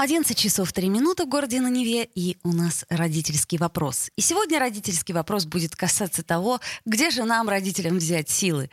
11 0.00 0.34
часов 0.34 0.72
3 0.72 0.88
минуты 0.88 1.24
в 1.24 1.28
городе 1.28 1.60
на 1.60 1.68
Неве, 1.68 2.08
и 2.14 2.38
у 2.42 2.54
нас 2.54 2.86
родительский 2.88 3.58
вопрос. 3.58 4.08
И 4.16 4.22
сегодня 4.22 4.58
родительский 4.58 5.12
вопрос 5.12 5.44
будет 5.44 5.76
касаться 5.76 6.22
того, 6.22 6.58
где 6.86 7.10
же 7.10 7.24
нам, 7.24 7.50
родителям, 7.50 7.98
взять 7.98 8.30
силы. 8.30 8.70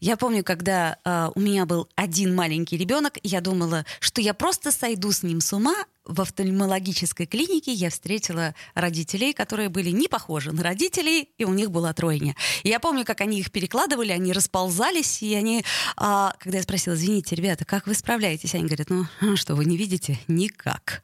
Я 0.00 0.18
помню, 0.18 0.44
когда 0.44 0.98
э, 1.02 1.30
у 1.34 1.40
меня 1.40 1.64
был 1.64 1.88
один 1.96 2.34
маленький 2.34 2.76
ребенок, 2.76 3.16
я 3.22 3.40
думала, 3.40 3.86
что 4.00 4.20
я 4.20 4.34
просто 4.34 4.70
сойду 4.70 5.12
с 5.12 5.22
ним 5.22 5.40
с 5.40 5.54
ума, 5.54 5.76
в 6.06 6.20
офтальмологической 6.20 7.26
клинике 7.26 7.72
я 7.72 7.90
встретила 7.90 8.54
родителей, 8.74 9.32
которые 9.32 9.68
были 9.68 9.90
не 9.90 10.08
похожи 10.08 10.52
на 10.52 10.62
родителей, 10.62 11.30
и 11.38 11.44
у 11.44 11.52
них 11.52 11.70
была 11.70 11.92
тройня. 11.92 12.34
И 12.62 12.68
я 12.68 12.80
помню, 12.80 13.04
как 13.04 13.20
они 13.20 13.40
их 13.40 13.50
перекладывали, 13.50 14.12
они 14.12 14.32
расползались, 14.32 15.22
и 15.22 15.34
они, 15.34 15.64
а, 15.96 16.34
когда 16.38 16.58
я 16.58 16.62
спросила, 16.62 16.94
извините, 16.94 17.36
ребята, 17.36 17.64
как 17.64 17.86
вы 17.86 17.94
справляетесь? 17.94 18.54
Они 18.54 18.64
говорят, 18.64 18.90
ну, 18.90 19.06
а 19.20 19.36
что, 19.36 19.54
вы 19.54 19.64
не 19.64 19.76
видите? 19.76 20.18
Никак. 20.28 21.02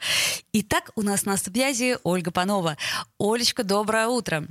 Итак, 0.53 0.91
у 0.95 1.03
нас 1.03 1.25
на 1.25 1.37
связи 1.37 1.99
Ольга 2.03 2.31
Панова. 2.31 2.77
Олечка, 3.19 3.65
доброе 3.65 4.07
утро. 4.07 4.47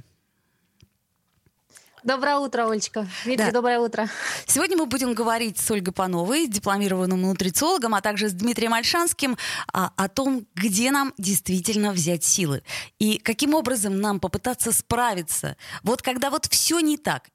Доброе 2.04 2.38
утро, 2.38 2.68
Олечка. 2.68 3.08
Дмитрий, 3.26 3.46
да. 3.46 3.52
доброе 3.52 3.80
утро. 3.80 4.10
Сегодня 4.48 4.76
мы 4.76 4.88
будем 4.88 5.14
говорить 5.14 5.60
с 5.60 5.70
Ольгой 5.70 5.94
Пановой, 5.94 6.48
дипломированным 6.48 7.22
нутрициологом, 7.22 7.94
а 7.94 8.02
также 8.02 8.28
с 8.28 8.34
Дмитрием 8.34 8.74
Альшанским 8.74 9.38
а, 9.72 9.92
о 9.96 10.10
том, 10.10 10.48
где 10.56 10.90
нам 10.90 11.14
действительно 11.20 11.92
взять 11.92 12.24
силы 12.24 12.64
и 12.98 13.20
каким 13.20 13.54
образом 13.54 14.02
нам 14.02 14.20
попытаться 14.20 14.72
справиться. 14.72 15.58
Вот 15.84 16.02
когда 16.02 16.32
вот 16.32 16.48
все 16.48 16.80
не 16.80 16.98
так. 16.98 17.30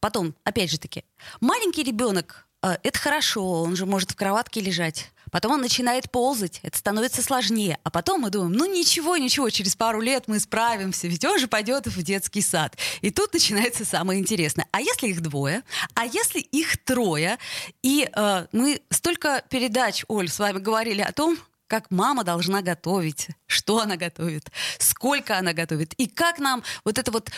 Потом, 0.00 0.34
опять 0.44 0.70
же 0.70 0.78
таки, 0.78 1.04
маленький 1.40 1.82
ребенок 1.82 2.46
а, 2.62 2.78
это 2.82 2.98
хорошо, 2.98 3.62
он 3.62 3.74
же 3.74 3.86
может 3.86 4.10
в 4.10 4.16
кроватке 4.16 4.60
лежать. 4.60 5.12
Потом 5.30 5.52
он 5.52 5.60
начинает 5.60 6.10
ползать, 6.10 6.60
это 6.62 6.76
становится 6.76 7.22
сложнее. 7.22 7.78
А 7.84 7.90
потом 7.90 8.22
мы 8.22 8.30
думаем, 8.30 8.52
ну 8.52 8.66
ничего, 8.66 9.16
ничего, 9.16 9.50
через 9.50 9.76
пару 9.76 10.00
лет 10.00 10.24
мы 10.26 10.40
справимся, 10.40 11.08
ведь 11.08 11.24
он 11.24 11.38
же 11.38 11.48
пойдет 11.48 11.86
в 11.86 12.02
детский 12.02 12.42
сад. 12.42 12.76
И 13.00 13.10
тут 13.10 13.32
начинается 13.32 13.84
самое 13.84 14.20
интересное. 14.20 14.66
А 14.72 14.80
если 14.80 15.08
их 15.08 15.20
двое? 15.20 15.62
А 15.94 16.06
если 16.06 16.40
их 16.40 16.82
трое? 16.84 17.38
И 17.82 18.08
э, 18.12 18.46
мы 18.52 18.80
столько 18.90 19.44
передач, 19.48 20.04
Оль, 20.08 20.28
с 20.28 20.38
вами 20.38 20.58
говорили 20.58 21.02
о 21.02 21.12
том, 21.12 21.38
как 21.66 21.90
мама 21.90 22.24
должна 22.24 22.62
готовить, 22.62 23.28
что 23.46 23.78
она 23.78 23.96
готовит, 23.96 24.50
сколько 24.78 25.38
она 25.38 25.52
готовит, 25.52 25.94
и 25.94 26.08
как 26.08 26.40
нам 26.40 26.64
вот 26.84 26.98
это 26.98 27.12
вот 27.12 27.30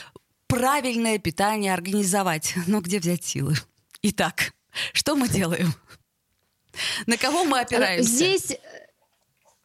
правильное 0.46 1.18
питание 1.18 1.74
организовать. 1.74 2.54
Но 2.66 2.80
где 2.80 2.98
взять 2.98 3.24
силы? 3.24 3.56
Итак, 4.02 4.52
что 4.92 5.16
мы 5.16 5.28
делаем? 5.28 5.74
На 7.06 7.16
кого 7.16 7.44
мы 7.44 7.60
опираемся? 7.60 8.08
Здесь 8.08 8.56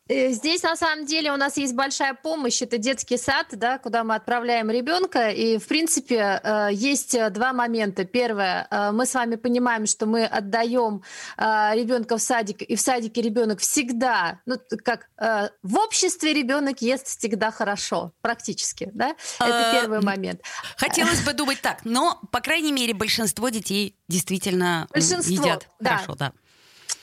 Э, 0.10 0.32
здесь 0.32 0.64
на 0.64 0.76
самом 0.76 1.06
деле 1.06 1.32
у 1.32 1.38
нас 1.38 1.58
есть 1.58 1.74
большая 1.74 2.14
помощь, 2.14 2.62
это 2.62 2.78
детский 2.78 3.18
сад, 3.18 3.48
да, 3.52 3.78
куда 3.78 4.04
мы 4.04 4.16
отправляем 4.16 4.70
ребенка. 4.70 5.30
И 5.30 5.58
в 5.58 5.68
принципе 5.68 6.40
э, 6.44 6.70
есть 6.72 7.14
э, 7.14 7.30
два 7.30 7.54
момента. 7.54 8.06
Первое, 8.06 8.68
мы 8.94 9.06
с 9.06 9.14
вами 9.14 9.36
понимаем, 9.36 9.86
что 9.86 10.06
мы 10.06 10.26
отдаем 10.26 11.04
ребенка 11.38 12.18
в 12.18 12.22
садик, 12.22 12.62
и 12.62 12.76
в 12.76 12.82
садике 12.82 13.22
ребенок 13.22 13.60
всегда, 13.60 14.40
ну 14.46 14.58
как 14.84 15.10
в 15.18 15.78
обществе 15.78 16.34
ребенок 16.34 16.82
ест 16.82 17.08
всегда 17.08 17.52
хорошо, 17.52 18.14
практически, 18.22 18.90
да. 18.94 19.16
Это 19.40 19.72
первый 19.74 20.02
момент. 20.02 20.42
Хотелось 20.78 21.22
бы 21.22 21.34
думать 21.34 21.62
так, 21.62 21.86
но 21.86 22.20
по 22.32 22.40
крайней 22.40 22.72
мере 22.72 22.94
большинство 22.94 23.50
детей 23.50 23.96
действительно 24.08 24.88
большинство, 24.92 25.34
едят 25.34 25.68
да. 25.80 25.98
хорошо, 25.98 26.16
да. 26.16 26.34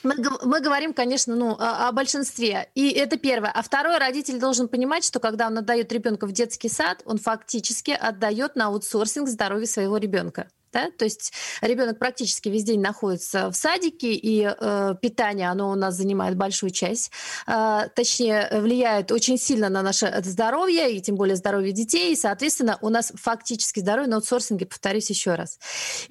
Мы, 0.03 0.15
мы 0.43 0.61
говорим, 0.61 0.93
конечно, 0.93 1.35
ну, 1.35 1.57
о, 1.59 1.89
о 1.89 1.93
большинстве. 1.93 2.69
И 2.75 2.91
это 2.91 3.17
первое. 3.17 3.51
А 3.51 3.63
второе, 3.63 3.99
родитель 3.99 4.39
должен 4.39 4.69
понимать, 4.69 5.05
что 5.05 5.19
когда 5.19 5.47
он 5.47 5.59
отдает 5.59 5.93
ребенка 5.93 6.27
в 6.27 6.33
детский 6.33 6.69
сад, 6.69 7.03
он 7.07 7.19
фактически 7.19 7.91
отдает 7.91 8.55
на 8.55 8.67
аутсорсинг 8.67 9.29
здоровье 9.29 9.67
своего 9.67 9.97
ребенка. 9.97 10.49
Да? 10.75 10.91
То 10.91 11.05
есть 11.05 11.33
ребенок 11.61 12.01
практически 12.01 12.49
весь 12.49 12.65
день 12.65 12.81
находится 12.81 13.49
в 13.51 13.55
садике, 13.55 14.13
и 14.13 14.45
э, 14.45 14.95
питание, 15.01 15.49
оно 15.49 15.71
у 15.71 15.77
нас 15.77 15.95
занимает 15.95 16.37
большую 16.37 16.71
часть, 16.71 17.13
э, 17.47 17.89
точнее, 17.95 18.49
влияет 18.61 19.13
очень 19.13 19.39
сильно 19.39 19.69
на 19.69 19.83
наше 19.83 20.21
здоровье, 20.25 20.93
и 20.93 21.01
тем 21.01 21.15
более 21.15 21.37
здоровье 21.37 21.73
детей, 21.73 22.13
и, 22.13 22.17
соответственно, 22.17 22.77
у 22.81 22.89
нас 22.89 23.13
фактически 23.15 23.79
здоровье 23.79 24.11
на 24.11 24.17
аутсорсинге, 24.17 24.67
повторюсь 24.67 25.09
еще 25.11 25.37
раз. 25.37 25.61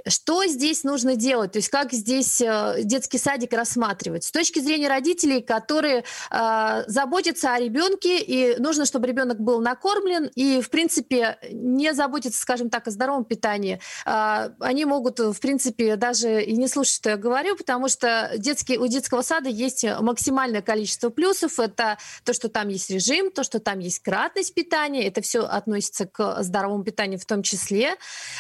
Что 0.08 0.46
здесь 0.46 0.86
нужно 0.86 1.18
делать? 1.18 1.52
То 1.52 1.58
есть 1.58 1.68
как 1.68 1.92
здесь 1.92 2.40
э, 2.40 2.84
детский 2.84 3.18
садик 3.18 3.52
рассматривать? 3.52 4.24
С 4.24 4.32
точки 4.32 4.60
зрения 4.60 4.88
родителей, 4.88 5.42
которые 5.42 6.06
э, 6.32 6.84
заботятся 6.88 7.54
о 7.54 7.60
ребенке, 7.60 8.20
и 8.20 8.58
нужно, 8.62 8.86
чтобы 8.86 9.08
ребенок 9.08 9.42
был 9.42 9.60
накормлен, 9.60 10.32
и, 10.36 10.62
в 10.62 10.70
принципе, 10.70 11.38
не 11.52 11.94
заботиться, 11.94 12.40
скажем 12.40 12.70
так, 12.70 12.88
о 12.88 12.92
здоровом 12.92 13.26
питании, 13.26 13.82
э, 14.06 14.53
они 14.60 14.86
могут, 14.86 15.20
в 15.20 15.40
принципе, 15.40 15.96
даже 15.96 16.44
и 16.44 16.54
не 16.56 16.68
слушать, 16.68 16.96
что 16.96 17.10
я 17.12 17.18
говорю, 17.18 17.56
потому 17.56 17.90
что 17.90 18.32
детский, 18.38 18.78
у 18.78 18.88
детского 18.88 19.22
сада 19.22 19.50
есть 19.50 19.86
максимальное 20.00 20.62
количество 20.62 21.10
плюсов. 21.10 21.60
Это 21.60 21.98
то, 22.24 22.34
что 22.34 22.50
там 22.50 22.70
есть 22.70 22.90
режим, 22.90 23.32
то, 23.32 23.44
что 23.44 23.60
там 23.60 23.80
есть 23.80 24.00
кратность 24.00 24.54
питания, 24.54 25.08
это 25.08 25.22
все 25.22 25.44
относится 25.44 26.06
к 26.06 26.44
здоровому 26.44 26.84
питанию 26.84 27.20
в 27.20 27.26
том 27.26 27.44
числе. 27.44 27.96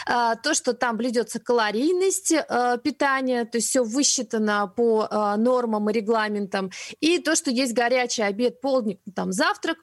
А, 0.05 0.35
то, 0.35 0.53
что 0.53 0.73
там 0.73 0.97
блюдется 0.97 1.39
калорийность 1.39 2.31
э, 2.31 2.77
питания, 2.83 3.45
то 3.45 3.57
есть 3.57 3.69
все 3.69 3.83
высчитано 3.83 4.71
по 4.75 5.07
э, 5.09 5.35
нормам 5.37 5.89
и 5.89 5.93
регламентам. 5.93 6.71
И 6.99 7.19
то, 7.19 7.35
что 7.35 7.51
есть 7.51 7.73
горячий 7.73 8.23
обед, 8.23 8.61
полдник, 8.61 8.99
там 9.15 9.31
завтрак, 9.31 9.77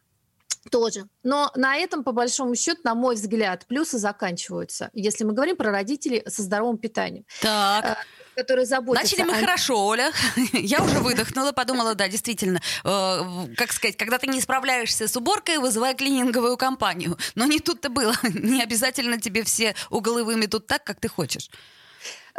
тоже. 0.70 1.06
Но 1.22 1.50
на 1.54 1.76
этом, 1.76 2.04
по 2.04 2.12
большому 2.12 2.54
счету, 2.54 2.80
на 2.84 2.94
мой 2.94 3.14
взгляд, 3.14 3.66
плюсы 3.66 3.98
заканчиваются, 3.98 4.90
если 4.92 5.24
мы 5.24 5.32
говорим 5.32 5.56
про 5.56 5.70
родителей 5.70 6.22
со 6.26 6.42
здоровым 6.42 6.78
питанием. 6.78 7.24
Так 7.40 7.84
э, 7.84 7.94
которые 8.40 8.66
заботятся. 8.66 9.04
Начали 9.04 9.22
мы 9.26 9.36
о... 9.36 9.40
хорошо, 9.40 9.86
Оля. 9.86 10.12
Я 10.52 10.82
уже 10.82 10.98
выдохнула, 11.00 11.52
подумала, 11.52 11.94
да, 11.94 12.08
действительно, 12.08 12.60
э, 12.84 13.54
как 13.56 13.72
сказать, 13.72 13.96
когда 13.96 14.18
ты 14.18 14.26
не 14.26 14.40
справляешься 14.40 15.08
с 15.08 15.16
уборкой, 15.16 15.58
вызывай 15.58 15.94
клининговую 15.94 16.56
компанию. 16.56 17.18
Но 17.34 17.46
не 17.46 17.60
тут-то 17.60 17.88
было. 17.88 18.14
Не 18.22 18.62
обязательно 18.62 19.20
тебе 19.20 19.44
все 19.44 19.74
углы 19.90 20.24
выметут 20.24 20.66
так, 20.66 20.84
как 20.84 21.00
ты 21.00 21.08
хочешь. 21.08 21.50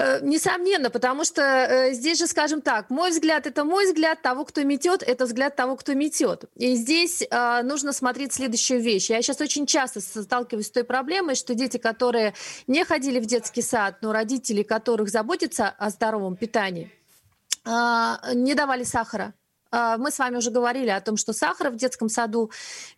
Э, 0.01 0.19
несомненно, 0.23 0.89
потому 0.89 1.23
что 1.23 1.41
э, 1.41 1.93
здесь 1.93 2.17
же, 2.17 2.25
скажем 2.25 2.61
так, 2.61 2.89
мой 2.89 3.11
взгляд 3.11 3.45
это 3.45 3.63
мой 3.63 3.85
взгляд, 3.85 4.21
того, 4.23 4.45
кто 4.45 4.63
метет, 4.63 5.03
это 5.03 5.25
взгляд 5.25 5.55
того, 5.55 5.75
кто 5.75 5.93
метет. 5.93 6.45
И 6.55 6.73
здесь 6.73 7.21
э, 7.21 7.61
нужно 7.61 7.93
смотреть 7.93 8.33
следующую 8.33 8.81
вещь. 8.81 9.11
Я 9.11 9.21
сейчас 9.21 9.39
очень 9.41 9.67
часто 9.67 10.01
сталкиваюсь 10.01 10.67
с 10.67 10.71
той 10.71 10.85
проблемой, 10.85 11.35
что 11.35 11.53
дети, 11.53 11.77
которые 11.77 12.33
не 12.65 12.83
ходили 12.83 13.19
в 13.19 13.27
детский 13.27 13.61
сад, 13.61 13.97
но 14.01 14.11
родители, 14.11 14.63
которых 14.63 15.09
заботятся 15.09 15.69
о 15.69 15.91
здоровом 15.91 16.35
питании, 16.35 16.91
э, 17.65 18.33
не 18.33 18.55
давали 18.55 18.83
сахара. 18.83 19.35
Э, 19.71 19.95
мы 19.97 20.11
с 20.11 20.19
вами 20.19 20.37
уже 20.37 20.51
говорили 20.51 20.89
о 20.89 21.01
том, 21.01 21.17
что 21.17 21.33
сахара 21.33 21.69
в 21.69 21.75
детском 21.75 22.09
саду 22.09 22.51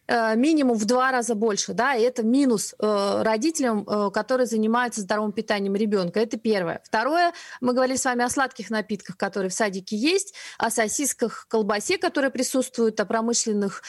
Э, 0.05 0.35
минимум 0.35 0.77
в 0.77 0.83
два 0.83 1.11
раза 1.11 1.33
больше, 1.33 1.73
да, 1.73 1.95
и 1.95 2.01
это 2.01 2.23
минус 2.23 2.75
э, 2.77 3.21
родителям, 3.23 3.87
э, 3.87 4.11
которые 4.11 4.47
занимаются 4.47 4.99
здоровым 4.99 5.31
питанием 5.31 5.75
ребенка. 5.75 6.19
Это 6.19 6.37
первое. 6.37 6.81
Второе, 6.83 7.33
мы 7.61 7.73
говорили 7.73 7.95
с 7.95 8.03
вами 8.03 8.25
о 8.25 8.29
сладких 8.29 8.69
напитках, 8.69 9.15
которые 9.15 9.49
в 9.49 9.53
садике 9.53 9.95
есть, 9.95 10.33
о 10.57 10.69
сосисках, 10.69 11.47
колбасе, 11.47 11.97
которые 11.97 12.31
присутствуют, 12.31 12.99
о 12.99 13.05
промышленных 13.05 13.83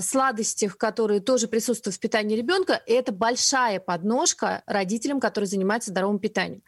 сладостях, 0.00 0.76
которые 0.76 1.20
тоже 1.20 1.48
присутствуют 1.48 1.96
в 1.96 2.00
питании 2.00 2.36
ребенка. 2.36 2.80
И 2.86 2.92
это 2.92 3.12
большая 3.12 3.80
подножка 3.80 4.62
родителям, 4.66 5.20
которые 5.20 5.48
занимаются 5.48 5.90
здоровым 5.90 6.18
питанием. 6.18 6.62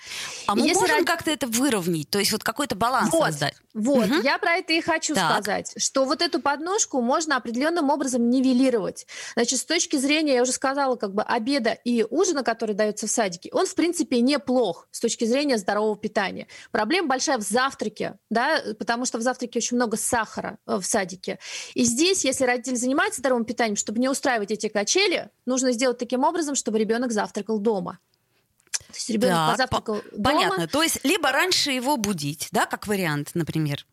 А 0.47 0.55
мы 0.55 0.67
Если 0.67 0.81
можем 0.81 0.99
род... 0.99 1.07
как-то 1.07 1.31
это 1.31 1.47
выровнять, 1.47 2.11
то 2.11 2.19
есть 2.19 2.33
вот 2.33 2.45
какой-то 2.45 2.77
баланс 2.77 3.11
вот, 3.13 3.27
создать? 3.27 3.55
Вот, 3.75 4.07
угу. 4.07 4.21
я 4.23 4.39
про 4.39 4.57
это 4.57 4.73
и 4.73 4.81
хочу 4.81 5.15
так. 5.15 5.25
сказать, 5.25 5.38
что 5.77 6.05
вот 6.05 6.23
эту 6.23 6.41
подножку 6.41 7.01
можно 7.01 7.37
определенным 7.37 7.91
образом 7.91 8.31
нивелировать. 8.31 9.07
Значит, 9.35 9.59
с 9.59 9.65
точки 9.65 9.97
зрения, 9.97 10.35
я 10.35 10.43
уже 10.43 10.53
сказала, 10.53 10.97
как 10.97 11.15
бы 11.15 11.23
обеда 11.23 11.71
и 11.85 12.05
ужина, 12.09 12.43
который 12.43 12.75
дается 12.75 13.07
в 13.07 13.11
садике, 13.11 13.51
он, 13.53 13.67
в 13.67 13.75
принципе, 13.75 14.21
неплох 14.21 14.89
с 14.91 15.01
точки 15.01 15.25
зрения 15.25 15.59
здорового 15.59 15.97
питания. 15.97 16.47
Проблема 16.71 17.09
большая 17.09 17.39
в 17.39 17.43
завтраке, 17.43 18.19
да, 18.31 18.63
потому 18.79 19.05
что 19.05 19.19
в 19.19 19.23
завтраке 19.23 19.59
очень 19.59 19.77
много 19.77 19.97
сахара 19.97 20.59
э, 20.67 20.77
в 20.77 20.85
садике. 20.85 21.39
И 21.75 21.85
здесь, 21.85 22.25
если 22.25 22.45
родитель 22.45 22.77
занимается 22.77 23.21
здоровым 23.21 23.45
питанием, 23.45 23.77
чтобы 23.77 23.99
не 23.99 24.09
устраивать 24.09 24.51
эти 24.51 24.69
качели, 24.69 25.31
нужно 25.47 25.73
сделать 25.73 25.99
таким 25.99 26.25
образом, 26.25 26.55
чтобы 26.55 26.79
ребенок 26.79 27.13
завтракал 27.13 27.59
дома. 27.59 27.99
То 28.89 28.95
есть 28.95 29.11
ребенок 29.11 29.37
так, 29.37 29.53
позавтракал 29.53 30.03
дома. 30.13 30.25
Понятно. 30.25 30.69
То 30.69 30.83
есть 30.83 31.05
либо 31.05 31.31
раньше 31.31 31.71
его 31.71 31.97
будить, 31.97 32.49
да, 32.53 32.67
как 32.67 32.87
вариант, 32.87 33.31
например. 33.35 33.87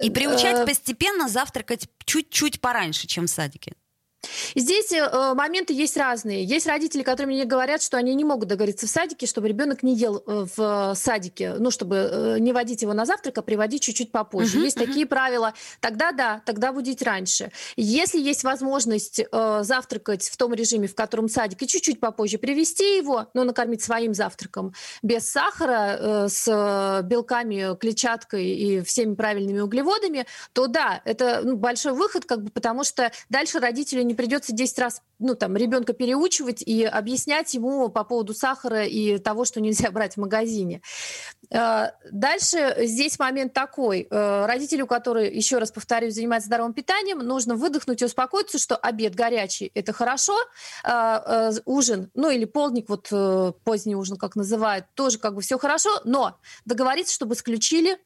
И 0.00 0.10
приучать 0.10 0.58
э, 0.58 0.66
постепенно 0.66 1.28
завтракать 1.28 1.88
чуть-чуть 2.04 2.60
пораньше, 2.60 3.06
чем 3.06 3.26
в 3.26 3.30
садике. 3.30 3.74
Здесь 4.54 4.92
э, 4.92 5.34
моменты 5.34 5.72
есть 5.72 5.96
разные. 5.96 6.44
Есть 6.44 6.66
родители, 6.66 7.02
которые 7.02 7.34
мне 7.34 7.44
говорят, 7.44 7.82
что 7.82 7.96
они 7.96 8.14
не 8.14 8.24
могут 8.24 8.48
договориться 8.48 8.86
в 8.86 8.90
садике, 8.90 9.26
чтобы 9.26 9.48
ребенок 9.48 9.82
не 9.82 9.94
ел 9.94 10.22
э, 10.26 10.46
в 10.56 10.94
садике, 10.94 11.54
ну, 11.58 11.70
чтобы 11.70 11.96
э, 11.96 12.38
не 12.38 12.52
водить 12.52 12.82
его 12.82 12.92
на 12.92 13.06
завтрак, 13.06 13.38
а 13.38 13.42
приводить 13.42 13.82
чуть-чуть 13.82 14.12
попозже. 14.12 14.58
Uh-huh, 14.58 14.64
есть 14.64 14.76
uh-huh. 14.76 14.86
такие 14.86 15.06
правила. 15.06 15.54
Тогда 15.80 16.12
да, 16.12 16.42
тогда 16.44 16.72
будить 16.72 17.02
раньше. 17.02 17.50
Если 17.76 18.20
есть 18.20 18.44
возможность 18.44 19.20
э, 19.20 19.60
завтракать 19.62 20.28
в 20.28 20.36
том 20.36 20.52
режиме, 20.52 20.88
в 20.88 20.94
котором 20.94 21.28
садик, 21.28 21.62
и 21.62 21.66
чуть-чуть 21.66 22.00
попозже 22.00 22.38
привести 22.38 22.96
его, 22.96 23.28
ну, 23.34 23.44
накормить 23.44 23.82
своим 23.82 24.12
завтраком, 24.14 24.74
без 25.02 25.28
сахара, 25.28 25.96
э, 25.98 26.28
с 26.28 27.02
белками, 27.04 27.76
клетчаткой 27.76 28.46
и 28.46 28.80
всеми 28.82 29.14
правильными 29.14 29.60
углеводами, 29.60 30.26
то 30.52 30.66
да, 30.66 31.00
это 31.04 31.40
ну, 31.42 31.56
большой 31.56 31.92
выход, 31.92 32.24
как 32.26 32.42
бы, 32.42 32.50
потому 32.50 32.84
что 32.84 33.10
дальше 33.28 33.60
родители 33.60 34.02
не 34.10 34.14
придется 34.14 34.52
10 34.52 34.78
раз 34.80 35.02
ну, 35.20 35.36
там, 35.36 35.56
ребенка 35.56 35.92
переучивать 35.92 36.62
и 36.62 36.84
объяснять 36.84 37.54
ему 37.54 37.88
по 37.90 38.02
поводу 38.02 38.34
сахара 38.34 38.84
и 38.84 39.18
того, 39.18 39.44
что 39.44 39.60
нельзя 39.60 39.90
брать 39.92 40.14
в 40.14 40.16
магазине. 40.16 40.82
Э, 41.50 41.90
дальше 42.10 42.74
здесь 42.80 43.18
момент 43.18 43.52
такой. 43.52 44.08
Э, 44.10 44.46
родителю, 44.46 44.86
который, 44.86 45.32
еще 45.32 45.58
раз 45.58 45.70
повторюсь, 45.70 46.14
занимается 46.14 46.48
здоровым 46.48 46.72
питанием, 46.72 47.18
нужно 47.18 47.54
выдохнуть 47.54 48.02
и 48.02 48.04
успокоиться, 48.04 48.58
что 48.58 48.76
обед 48.76 49.14
горячий– 49.14 49.70
это 49.74 49.92
хорошо, 49.92 50.36
э, 50.84 51.52
ужин, 51.64 52.10
ну 52.14 52.30
или 52.30 52.46
полдник, 52.46 52.88
вот 52.88 53.08
поздний 53.62 53.94
ужин, 53.94 54.16
как 54.16 54.34
называют, 54.34 54.86
тоже 54.94 55.18
как 55.18 55.34
бы 55.34 55.42
все 55.42 55.58
хорошо, 55.58 55.90
но 56.04 56.38
договориться, 56.64 57.14
чтобы 57.14 57.34
исключили 57.34 57.98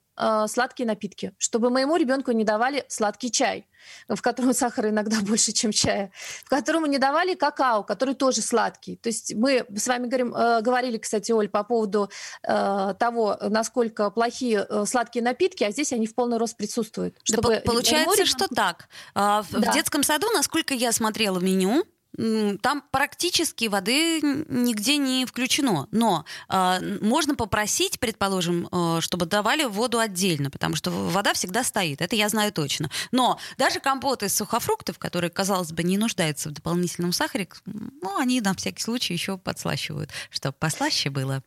сладкие 0.47 0.87
напитки, 0.87 1.33
чтобы 1.39 1.71
моему 1.71 1.97
ребенку 1.97 2.33
не 2.33 2.45
давали 2.45 2.85
сладкий 2.89 3.31
чай 3.31 3.67
в 4.09 4.21
котором 4.21 4.55
сахара 4.55 4.91
иногда 4.91 5.21
больше, 5.23 5.53
чем 5.53 5.73
чая, 5.73 6.11
в 6.45 6.49
котором 6.49 6.85
не 6.87 6.99
давали 6.99 7.35
какао, 7.35 7.83
который 7.83 8.15
тоже 8.15 8.43
сладкий. 8.43 8.97
То 8.97 9.09
есть 9.09 9.35
мы 9.35 9.67
с 9.75 9.87
вами 9.87 10.07
говорим, 10.07 10.35
э, 10.35 10.61
говорили, 10.63 10.99
кстати, 10.99 11.33
Оль, 11.33 11.49
по 11.49 11.65
поводу 11.65 12.11
э, 12.43 12.95
того, 12.99 13.39
насколько 13.41 14.11
плохие 14.11 14.67
э, 14.69 14.85
сладкие 14.87 15.23
напитки, 15.23 15.65
а 15.65 15.71
здесь 15.71 15.93
они 15.93 16.07
в 16.07 16.15
полный 16.15 16.39
рост 16.39 16.57
присутствуют. 16.57 17.17
Чтобы 17.23 17.57
да, 17.57 17.61
получается, 17.61 18.17
ребенку... 18.17 18.27
что 18.27 18.49
так. 18.49 18.89
А, 19.15 19.43
в 19.43 19.53
да. 19.53 19.73
детском 19.73 20.03
саду, 20.03 20.29
насколько 20.33 20.75
я 20.75 20.93
смотрела 20.93 21.39
меню, 21.39 21.85
там 22.17 22.83
практически 22.91 23.67
воды 23.67 24.21
нигде 24.23 24.97
не 24.97 25.27
включено. 25.27 25.89
Но 25.91 26.25
э, 26.49 26.99
можно 27.01 27.35
попросить, 27.35 27.99
предположим, 27.99 28.69
э, 28.71 29.01
чтобы 29.01 29.27
давали 29.27 29.65
воду 29.65 29.99
отдельно, 29.99 30.51
потому 30.51 30.77
что 30.77 30.91
вода 30.91 31.35
всегда 31.35 31.65
стоит. 31.65 32.01
Это 32.01 32.15
я 32.17 32.29
знаю 32.29 32.53
точно. 32.53 32.91
Но 33.11 33.39
даже 33.59 33.81
компоты 33.81 34.27
из 34.27 34.37
сухофруктов, 34.37 34.99
которые, 34.99 35.31
казалось 35.31 35.73
бы, 35.73 35.83
не 35.83 35.99
нуждаются 35.99 36.51
в 36.51 36.53
дополнительном 36.53 37.13
сахаре, 37.13 37.49
ну, 37.67 38.19
они 38.19 38.41
на 38.41 38.55
всякий 38.55 38.83
случай 38.83 39.13
еще 39.13 39.37
подслащивают, 39.39 40.11
чтобы 40.31 40.55
послаще 40.59 41.11
было. 41.11 41.43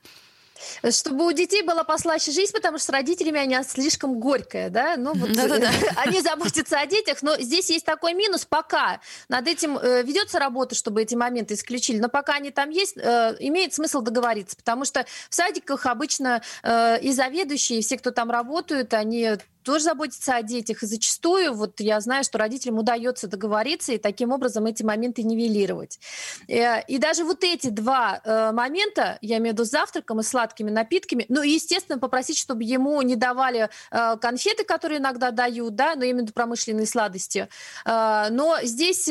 Чтобы 0.91 1.25
у 1.25 1.31
детей 1.31 1.61
была 1.61 1.83
послаще 1.83 2.31
жизнь, 2.31 2.53
потому 2.53 2.77
что 2.77 2.87
с 2.87 2.89
родителями 2.89 3.39
они 3.39 3.57
слишком 3.63 4.19
горькая, 4.19 4.69
да? 4.69 4.95
Ну, 4.97 5.13
вот 5.13 5.29
они 5.97 6.21
заботятся 6.21 6.79
о 6.79 6.85
детях, 6.85 7.21
но 7.21 7.37
здесь 7.37 7.69
есть 7.69 7.85
такой 7.85 8.13
минус, 8.13 8.45
пока 8.45 8.99
над 9.29 9.47
этим 9.47 9.77
э, 9.77 10.03
ведется 10.03 10.39
работа, 10.39 10.75
чтобы 10.75 11.01
эти 11.01 11.15
моменты 11.15 11.53
исключили, 11.53 11.99
но 11.99 12.09
пока 12.09 12.33
они 12.33 12.51
там 12.51 12.69
есть, 12.69 12.97
э, 12.97 13.35
имеет 13.39 13.73
смысл 13.73 14.01
договориться, 14.01 14.55
потому 14.55 14.85
что 14.85 15.05
в 15.29 15.35
садиках 15.35 15.85
обычно 15.85 16.41
э, 16.63 16.99
и 17.01 17.11
заведующие, 17.11 17.79
и 17.79 17.81
все, 17.81 17.97
кто 17.97 18.11
там 18.11 18.31
работают, 18.31 18.93
они 18.93 19.37
тоже 19.67 19.83
заботиться 19.83 20.33
о 20.33 20.43
детях. 20.43 20.81
И 20.81 20.85
зачастую, 20.85 21.53
вот 21.53 21.81
я 21.81 21.99
знаю, 21.99 22.23
что 22.23 22.37
родителям 22.37 22.77
удается 22.77 23.27
договориться 23.27 23.91
и 23.91 23.97
таким 23.97 24.31
образом 24.31 24.65
эти 24.65 24.81
моменты 24.81 25.23
нивелировать. 25.23 25.99
Э, 26.47 26.81
и 26.87 26.97
даже 26.97 27.25
вот 27.25 27.43
эти 27.43 27.67
два 27.67 28.21
э, 28.23 28.53
момента, 28.53 29.17
я 29.21 29.39
имею 29.39 29.51
в 29.51 29.57
виду 29.57 29.65
с 29.65 29.69
завтраком 29.69 30.21
и 30.21 30.23
сладкими 30.23 30.71
напитками, 30.71 31.25
ну 31.27 31.41
и, 31.41 31.49
естественно, 31.49 31.99
попросить, 31.99 32.37
чтобы 32.37 32.63
ему 32.63 33.01
не 33.01 33.17
давали 33.17 33.69
э, 33.91 34.15
конфеты, 34.21 34.63
которые 34.63 34.99
иногда 34.99 35.31
дают, 35.31 35.75
да, 35.75 35.95
но 35.95 36.05
именно 36.05 36.27
промышленные 36.27 36.87
сладости. 36.87 37.49
Но 37.85 38.57
здесь 38.63 39.09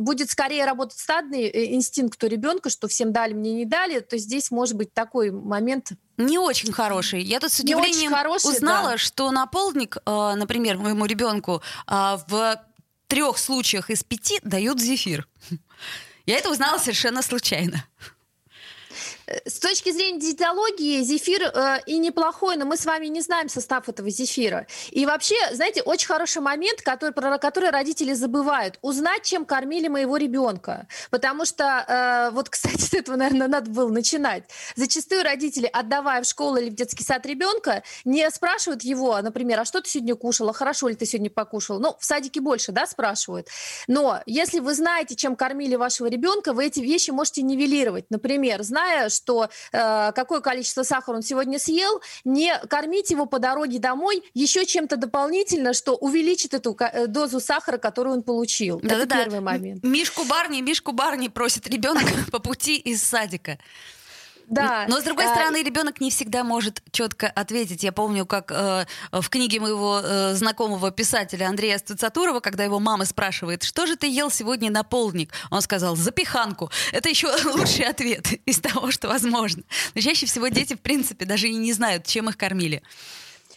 будет 0.00 0.30
скорее 0.30 0.64
работать 0.64 0.98
стадный 0.98 1.44
э, 1.44 1.74
инстинкт 1.74 2.22
у 2.24 2.26
ребенка, 2.26 2.70
что 2.70 2.88
всем 2.88 3.12
дали, 3.12 3.34
мне 3.34 3.52
не 3.52 3.64
дали, 3.64 4.00
то 4.00 4.18
здесь 4.18 4.50
может 4.50 4.76
быть 4.76 4.92
такой 4.92 5.30
момент 5.30 5.92
не 6.16 6.38
очень 6.38 6.70
хороший. 6.70 7.22
Я 7.22 7.40
тут 7.40 7.50
с 7.50 7.60
удивлением 7.60 8.12
хороший, 8.12 8.50
узнала, 8.50 8.90
да. 8.90 8.98
что 8.98 9.30
на 9.30 9.46
полдник, 9.46 9.96
э, 10.04 10.34
например, 10.36 10.76
моему 10.76 11.06
ребенку 11.06 11.62
э, 11.86 12.16
в 12.26 12.62
трех 13.06 13.38
случаях 13.38 13.88
из 13.88 14.04
пяти 14.04 14.38
дают 14.42 14.80
зефир. 14.80 15.26
Я 16.26 16.36
это 16.36 16.50
узнала 16.50 16.78
совершенно 16.78 17.22
случайно. 17.22 17.84
С 19.44 19.60
точки 19.60 19.92
зрения 19.92 20.18
диетологии, 20.18 21.02
зефир 21.02 21.42
э, 21.42 21.80
и 21.86 21.98
неплохой, 21.98 22.56
но 22.56 22.64
мы 22.64 22.76
с 22.76 22.84
вами 22.84 23.06
не 23.06 23.20
знаем 23.20 23.48
состав 23.48 23.88
этого 23.88 24.10
зефира. 24.10 24.66
И 24.90 25.06
вообще, 25.06 25.36
знаете, 25.52 25.82
очень 25.82 26.08
хороший 26.08 26.42
момент, 26.42 26.82
который, 26.82 27.12
про 27.12 27.38
который 27.38 27.70
родители 27.70 28.12
забывают. 28.12 28.78
Узнать, 28.82 29.22
чем 29.22 29.44
кормили 29.44 29.86
моего 29.86 30.16
ребенка. 30.16 30.88
Потому 31.10 31.44
что, 31.44 31.64
э, 31.64 32.34
вот, 32.34 32.48
кстати, 32.48 32.80
с 32.80 32.92
этого, 32.92 33.16
наверное, 33.16 33.46
надо 33.46 33.70
было 33.70 33.88
начинать. 33.88 34.44
Зачастую 34.74 35.22
родители, 35.22 35.70
отдавая 35.72 36.22
в 36.22 36.26
школу 36.26 36.56
или 36.56 36.70
в 36.70 36.74
детский 36.74 37.04
сад 37.04 37.24
ребенка, 37.24 37.84
не 38.04 38.28
спрашивают 38.30 38.82
его, 38.82 39.20
например, 39.22 39.60
а 39.60 39.64
что 39.64 39.80
ты 39.80 39.88
сегодня 39.88 40.16
кушала, 40.16 40.52
хорошо 40.52 40.88
ли 40.88 40.96
ты 40.96 41.06
сегодня 41.06 41.30
покушал. 41.30 41.78
Ну, 41.78 41.96
в 41.98 42.04
садике 42.04 42.40
больше, 42.40 42.72
да, 42.72 42.86
спрашивают. 42.86 43.46
Но 43.86 44.22
если 44.26 44.58
вы 44.58 44.74
знаете, 44.74 45.14
чем 45.14 45.36
кормили 45.36 45.76
вашего 45.76 46.08
ребенка, 46.08 46.52
вы 46.52 46.66
эти 46.66 46.80
вещи 46.80 47.10
можете 47.10 47.42
нивелировать. 47.42 48.06
Например, 48.10 48.62
зная, 48.62 49.08
что 49.20 49.50
э, 49.72 50.12
какое 50.12 50.40
количество 50.40 50.82
сахара 50.82 51.16
он 51.16 51.22
сегодня 51.22 51.58
съел, 51.58 52.00
не 52.24 52.56
кормить 52.68 53.10
его 53.10 53.26
по 53.26 53.38
дороге 53.38 53.78
домой 53.78 54.22
еще 54.34 54.64
чем-то 54.64 54.96
дополнительно, 54.96 55.74
что 55.74 55.94
увеличит 55.94 56.54
эту 56.54 56.76
э, 56.78 57.06
дозу 57.06 57.40
сахара, 57.40 57.78
которую 57.78 58.16
он 58.16 58.22
получил. 58.22 58.80
Да, 58.82 58.96
Это 58.96 59.06
да, 59.06 59.16
первый 59.18 59.34
да. 59.36 59.40
момент. 59.40 59.84
Мишку 59.84 60.24
Барни, 60.24 60.60
Мишку 60.60 60.92
Барни 60.92 61.28
просит 61.28 61.68
ребенок 61.68 62.04
по 62.32 62.38
пути 62.38 62.76
из 62.76 63.02
садика. 63.02 63.58
Да. 64.50 64.86
Но 64.88 65.00
с 65.00 65.04
другой 65.04 65.26
а... 65.26 65.30
стороны, 65.30 65.62
ребенок 65.62 66.00
не 66.00 66.10
всегда 66.10 66.42
может 66.42 66.82
четко 66.90 67.28
ответить. 67.28 67.84
Я 67.84 67.92
помню, 67.92 68.26
как 68.26 68.50
э, 68.50 68.84
в 69.12 69.28
книге 69.30 69.60
моего 69.60 70.00
э, 70.02 70.34
знакомого 70.34 70.90
писателя 70.90 71.46
Андрея 71.46 71.78
Стацатурова, 71.78 72.40
когда 72.40 72.64
его 72.64 72.80
мама 72.80 73.04
спрашивает, 73.04 73.62
что 73.62 73.86
же 73.86 73.96
ты 73.96 74.08
ел 74.08 74.28
сегодня 74.28 74.70
на 74.70 74.82
полдник, 74.82 75.32
он 75.50 75.62
сказал 75.62 75.94
запиханку. 75.94 76.70
Это 76.90 77.08
еще 77.08 77.28
лучший 77.44 77.86
ответ 77.86 78.32
из 78.44 78.58
того, 78.58 78.90
что 78.90 79.06
возможно. 79.08 79.62
Но 79.94 80.00
чаще 80.00 80.26
всего 80.26 80.48
дети, 80.48 80.74
в 80.74 80.80
принципе, 80.80 81.24
даже 81.24 81.48
и 81.48 81.54
не 81.54 81.72
знают, 81.72 82.04
чем 82.06 82.28
их 82.28 82.36
кормили. 82.36 82.82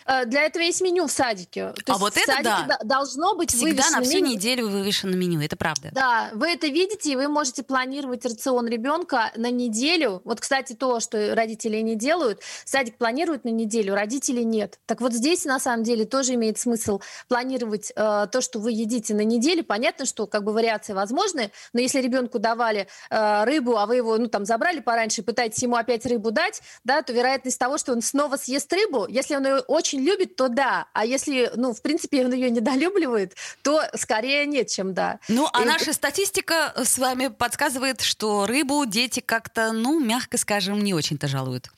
Э, 0.05 0.25
для 0.25 0.43
этого 0.43 0.63
есть 0.63 0.81
меню 0.81 1.07
в 1.07 1.11
садике. 1.11 1.73
То 1.85 1.93
а 1.93 1.97
вот 1.97 2.17
это 2.17 2.43
да. 2.43 2.79
должно 2.83 3.35
быть 3.35 3.51
Всегда 3.53 3.89
на 3.89 4.01
всю 4.01 4.17
меню. 4.17 4.27
неделю 4.35 4.69
вывешено 4.69 5.15
меню, 5.15 5.41
это 5.41 5.55
правда. 5.55 5.89
Да, 5.93 6.29
вы 6.33 6.51
это 6.51 6.67
видите, 6.67 7.11
и 7.11 7.15
вы 7.15 7.27
можете 7.27 7.63
планировать 7.63 8.25
рацион 8.25 8.67
ребенка 8.67 9.31
на 9.35 9.49
неделю. 9.51 10.21
Вот, 10.23 10.39
кстати, 10.39 10.73
то, 10.73 10.99
что 10.99 11.35
родители 11.35 11.77
не 11.77 11.95
делают, 11.95 12.41
садик 12.65 12.97
планирует 12.97 13.43
на 13.45 13.49
неделю, 13.49 13.95
родители 13.95 14.41
нет. 14.41 14.79
Так 14.85 15.01
вот 15.01 15.13
здесь, 15.13 15.45
на 15.45 15.59
самом 15.59 15.83
деле, 15.83 16.05
тоже 16.05 16.35
имеет 16.35 16.59
смысл 16.59 17.01
планировать 17.27 17.91
э, 17.95 18.27
то, 18.31 18.41
что 18.41 18.59
вы 18.59 18.71
едите 18.71 19.13
на 19.13 19.23
неделю. 19.23 19.63
Понятно, 19.63 20.05
что 20.05 20.27
как 20.27 20.43
бы 20.43 20.53
вариации 20.53 20.93
возможны, 20.93 21.51
но 21.73 21.79
если 21.79 22.01
ребенку 22.01 22.39
давали 22.39 22.87
э, 23.09 23.43
рыбу, 23.45 23.77
а 23.77 23.85
вы 23.85 23.97
его, 23.97 24.17
ну, 24.17 24.27
там, 24.27 24.45
забрали 24.45 24.79
пораньше 24.79 25.23
пытаетесь 25.23 25.63
ему 25.63 25.75
опять 25.75 26.05
рыбу 26.05 26.31
дать, 26.31 26.61
да, 26.83 27.01
то 27.01 27.13
вероятность 27.13 27.59
того, 27.59 27.77
что 27.77 27.93
он 27.93 28.01
снова 28.01 28.37
съест 28.37 28.71
рыбу, 28.73 29.07
если 29.07 29.35
он 29.35 29.45
ее 29.45 29.59
очень 29.59 29.92
очень 29.93 30.03
любит, 30.03 30.35
то 30.35 30.49
да. 30.49 30.87
А 30.93 31.05
если, 31.05 31.51
ну, 31.55 31.73
в 31.73 31.81
принципе, 31.81 32.25
он 32.25 32.33
ее 32.33 32.49
недолюбливает, 32.49 33.35
то 33.61 33.81
скорее 33.95 34.45
нет, 34.45 34.67
чем 34.67 34.93
да. 34.93 35.19
Ну, 35.27 35.47
а 35.53 35.63
И... 35.63 35.65
наша 35.65 35.93
статистика 35.93 36.73
с 36.75 36.97
вами 36.97 37.27
подсказывает, 37.27 38.01
что 38.01 38.45
рыбу 38.45 38.85
дети 38.85 39.19
как-то, 39.19 39.71
ну, 39.71 39.99
мягко 39.99 40.37
скажем, 40.37 40.83
не 40.83 40.93
очень-то 40.93 41.27
жалуют. 41.27 41.69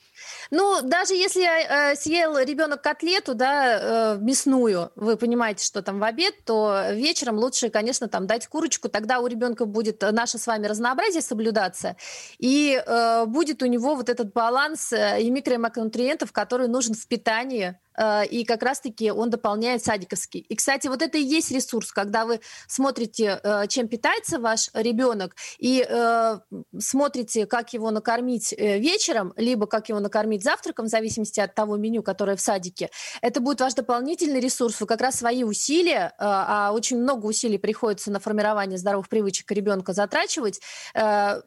Ну, 0.50 0.80
даже 0.82 1.14
если 1.14 1.44
э, 1.44 1.96
съел 1.96 2.38
ребенок 2.38 2.82
котлету, 2.82 3.34
да, 3.34 4.14
э, 4.14 4.18
мясную, 4.20 4.92
вы 4.96 5.16
понимаете, 5.16 5.64
что 5.64 5.82
там 5.82 5.98
в 5.98 6.04
обед, 6.04 6.34
то 6.44 6.90
вечером 6.92 7.38
лучше, 7.38 7.70
конечно, 7.70 8.08
там 8.08 8.26
дать 8.26 8.46
курочку, 8.46 8.88
тогда 8.88 9.20
у 9.20 9.26
ребенка 9.26 9.64
будет 9.64 10.02
наше 10.02 10.38
с 10.38 10.46
вами 10.46 10.66
разнообразие 10.66 11.22
соблюдаться, 11.22 11.96
и 12.38 12.80
э, 12.84 13.24
будет 13.26 13.62
у 13.62 13.66
него 13.66 13.94
вот 13.94 14.08
этот 14.08 14.32
баланс 14.32 14.92
э, 14.92 15.20
и 15.22 15.30
микронутриентов, 15.30 16.32
который 16.32 16.68
нужен 16.68 16.94
в 16.94 17.06
питании 17.06 17.68
э, 17.68 17.85
и 18.30 18.44
как 18.44 18.62
раз-таки 18.62 19.10
он 19.10 19.30
дополняет 19.30 19.84
садиковский. 19.84 20.40
И, 20.40 20.54
кстати, 20.54 20.88
вот 20.88 21.02
это 21.02 21.18
и 21.18 21.22
есть 21.22 21.50
ресурс, 21.50 21.92
когда 21.92 22.26
вы 22.26 22.40
смотрите, 22.68 23.40
э, 23.42 23.66
чем 23.68 23.88
питается 23.88 24.38
ваш 24.38 24.70
ребенок, 24.74 25.34
и 25.58 25.86
э, 25.88 26.38
смотрите, 26.78 27.46
как 27.46 27.72
его 27.72 27.90
накормить 27.90 28.52
э, 28.52 28.78
вечером, 28.78 29.32
либо 29.36 29.66
как 29.66 29.88
его 29.88 30.00
накормить 30.00 30.42
завтраком, 30.42 30.86
в 30.86 30.88
зависимости 30.88 31.40
от 31.40 31.54
того 31.54 31.76
меню, 31.76 32.02
которое 32.02 32.36
в 32.36 32.40
садике. 32.40 32.90
Это 33.22 33.40
будет 33.40 33.60
ваш 33.60 33.74
дополнительный 33.74 34.40
ресурс. 34.40 34.80
Вы 34.80 34.86
как 34.86 35.00
раз 35.00 35.16
свои 35.16 35.44
усилия, 35.44 36.12
э, 36.12 36.12
а 36.18 36.72
очень 36.72 36.98
много 36.98 37.26
усилий 37.26 37.58
приходится 37.58 38.10
на 38.10 38.20
формирование 38.20 38.78
здоровых 38.78 39.08
привычек 39.08 39.50
ребенка 39.50 39.92
затрачивать, 39.92 40.60
э, 40.94 41.40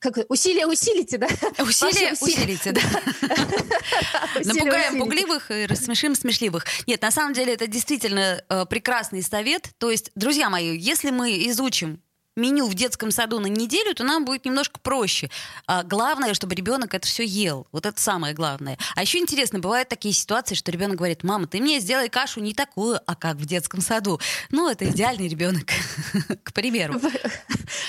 как 0.00 0.18
усилия 0.28 0.66
усилите, 0.66 1.18
да? 1.18 1.28
Усилия 1.58 2.12
усилите, 2.20 2.72
да. 2.72 2.80
Напугаем 4.44 4.98
пугливых 4.98 5.50
и 5.50 5.66
рассмешим 5.66 6.14
смешливых. 6.14 6.66
Нет, 6.86 7.02
на 7.02 7.10
самом 7.10 7.32
деле 7.32 7.54
это 7.54 7.66
действительно 7.66 8.42
э, 8.48 8.66
прекрасный 8.66 9.22
совет. 9.22 9.70
То 9.78 9.90
есть, 9.90 10.10
друзья 10.14 10.50
мои, 10.50 10.76
если 10.76 11.10
мы 11.10 11.46
изучим 11.48 12.00
меню 12.36 12.66
в 12.66 12.74
детском 12.74 13.10
саду 13.10 13.40
на 13.40 13.46
неделю, 13.46 13.94
то 13.94 14.04
нам 14.04 14.24
будет 14.24 14.44
немножко 14.44 14.80
проще. 14.80 15.30
А 15.66 15.82
главное, 15.82 16.34
чтобы 16.34 16.54
ребенок 16.54 16.94
это 16.94 17.06
все 17.06 17.24
ел. 17.24 17.66
Вот 17.72 17.86
это 17.86 18.00
самое 18.00 18.34
главное. 18.34 18.78
А 18.96 19.02
еще 19.02 19.18
интересно, 19.18 19.58
бывают 19.58 19.88
такие 19.88 20.14
ситуации, 20.14 20.54
что 20.54 20.70
ребенок 20.70 20.96
говорит, 20.96 21.22
мама, 21.22 21.46
ты 21.46 21.60
мне 21.60 21.80
сделай 21.80 22.08
кашу 22.08 22.40
не 22.40 22.54
такую, 22.54 23.00
а 23.06 23.14
как 23.14 23.36
в 23.36 23.46
детском 23.46 23.80
саду. 23.80 24.20
Ну, 24.50 24.68
это 24.68 24.86
идеальный 24.86 25.28
ребенок, 25.28 25.68
к 26.42 26.52
примеру. 26.52 27.00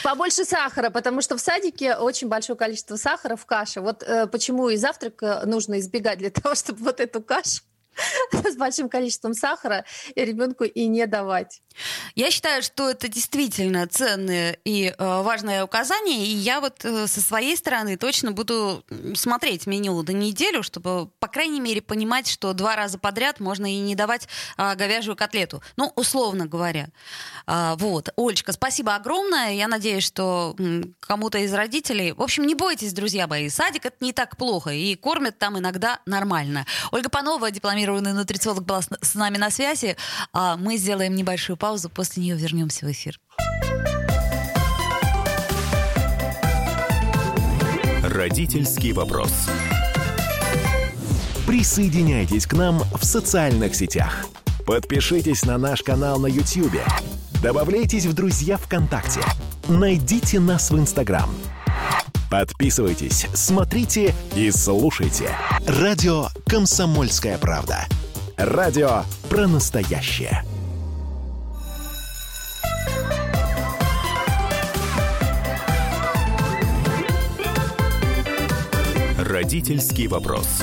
Побольше 0.03 0.45
сахара, 0.45 0.89
потому 0.89 1.21
что 1.21 1.37
в 1.37 1.41
садике 1.41 1.95
очень 1.95 2.27
большое 2.27 2.57
количество 2.57 2.95
сахара 2.95 3.35
в 3.35 3.45
каше. 3.45 3.81
Вот 3.81 4.03
э, 4.03 4.27
почему 4.27 4.69
и 4.69 4.77
завтрак 4.77 5.21
э, 5.23 5.45
нужно 5.45 5.79
избегать 5.79 6.19
для 6.19 6.29
того, 6.29 6.55
чтобы 6.55 6.83
вот 6.83 6.99
эту 6.99 7.21
кашу 7.21 7.61
с 8.31 8.55
большим 8.55 8.89
количеством 8.89 9.33
сахара 9.33 9.85
ребенку 10.15 10.63
и 10.63 10.87
не 10.87 11.05
давать. 11.07 11.61
Я 12.15 12.31
считаю, 12.31 12.63
что 12.63 12.89
это 12.89 13.07
действительно 13.07 13.85
ценное 13.87 14.57
и 14.63 14.93
э, 14.97 15.21
важное 15.21 15.63
указание, 15.63 16.25
и 16.25 16.29
я 16.29 16.61
вот 16.61 16.85
э, 16.85 17.07
со 17.07 17.21
своей 17.21 17.57
стороны 17.57 17.97
точно 17.97 18.31
буду 18.31 18.83
смотреть 19.15 19.67
меню 19.67 20.01
до 20.03 20.13
неделю, 20.13 20.63
чтобы, 20.63 21.07
по 21.19 21.27
крайней 21.27 21.59
мере, 21.59 21.81
понимать, 21.81 22.27
что 22.27 22.53
два 22.53 22.75
раза 22.75 22.97
подряд 22.97 23.39
можно 23.39 23.65
и 23.65 23.79
не 23.79 23.95
давать 23.95 24.27
э, 24.57 24.75
говяжью 24.75 25.15
котлету. 25.15 25.61
Ну, 25.75 25.91
условно 25.95 26.45
говоря. 26.45 26.87
Э, 27.47 27.75
вот. 27.77 28.09
Олечка, 28.15 28.53
спасибо 28.53 28.95
огромное. 28.95 29.53
Я 29.53 29.67
надеюсь, 29.67 30.03
что 30.05 30.55
кому-то 31.01 31.39
из 31.39 31.53
родителей... 31.53 32.13
В 32.13 32.21
общем, 32.21 32.47
не 32.47 32.55
бойтесь, 32.55 32.93
друзья 32.93 33.27
мои, 33.27 33.49
садик 33.49 33.85
это 33.85 33.97
не 33.99 34.13
так 34.13 34.37
плохо, 34.37 34.69
и 34.69 34.95
кормят 34.95 35.37
там 35.37 35.59
иногда 35.59 35.99
нормально. 36.05 36.65
Ольга 36.91 37.09
Панова, 37.09 37.51
дипломированный 37.85 38.13
нутрициолог, 38.13 38.65
была 38.65 38.81
с, 38.81 39.15
нами 39.15 39.37
на 39.37 39.51
связи. 39.51 39.95
А 40.33 40.57
мы 40.57 40.77
сделаем 40.77 41.15
небольшую 41.15 41.57
паузу, 41.57 41.89
после 41.89 42.23
нее 42.23 42.35
вернемся 42.35 42.85
в 42.85 42.91
эфир. 42.91 43.19
Родительский 48.03 48.91
вопрос. 48.91 49.31
Присоединяйтесь 51.45 52.47
к 52.47 52.53
нам 52.53 52.81
в 52.95 53.03
социальных 53.03 53.75
сетях. 53.75 54.25
Подпишитесь 54.65 55.45
на 55.45 55.57
наш 55.57 55.83
канал 55.83 56.19
на 56.19 56.27
YouTube. 56.27 56.81
Добавляйтесь 57.43 58.05
в 58.05 58.13
друзья 58.13 58.57
ВКонтакте. 58.57 59.21
Найдите 59.67 60.39
нас 60.39 60.71
в 60.71 60.79
Инстаграм. 60.79 61.29
Подписывайтесь, 62.29 63.27
смотрите 63.33 64.13
и 64.35 64.51
слушайте. 64.51 65.29
Радио 65.67 66.27
«Комсомольская 66.45 67.37
правда». 67.37 67.85
Радио 68.37 69.03
про 69.29 69.47
настоящее. 69.47 70.43
Родительский 79.17 80.07
вопрос. 80.07 80.61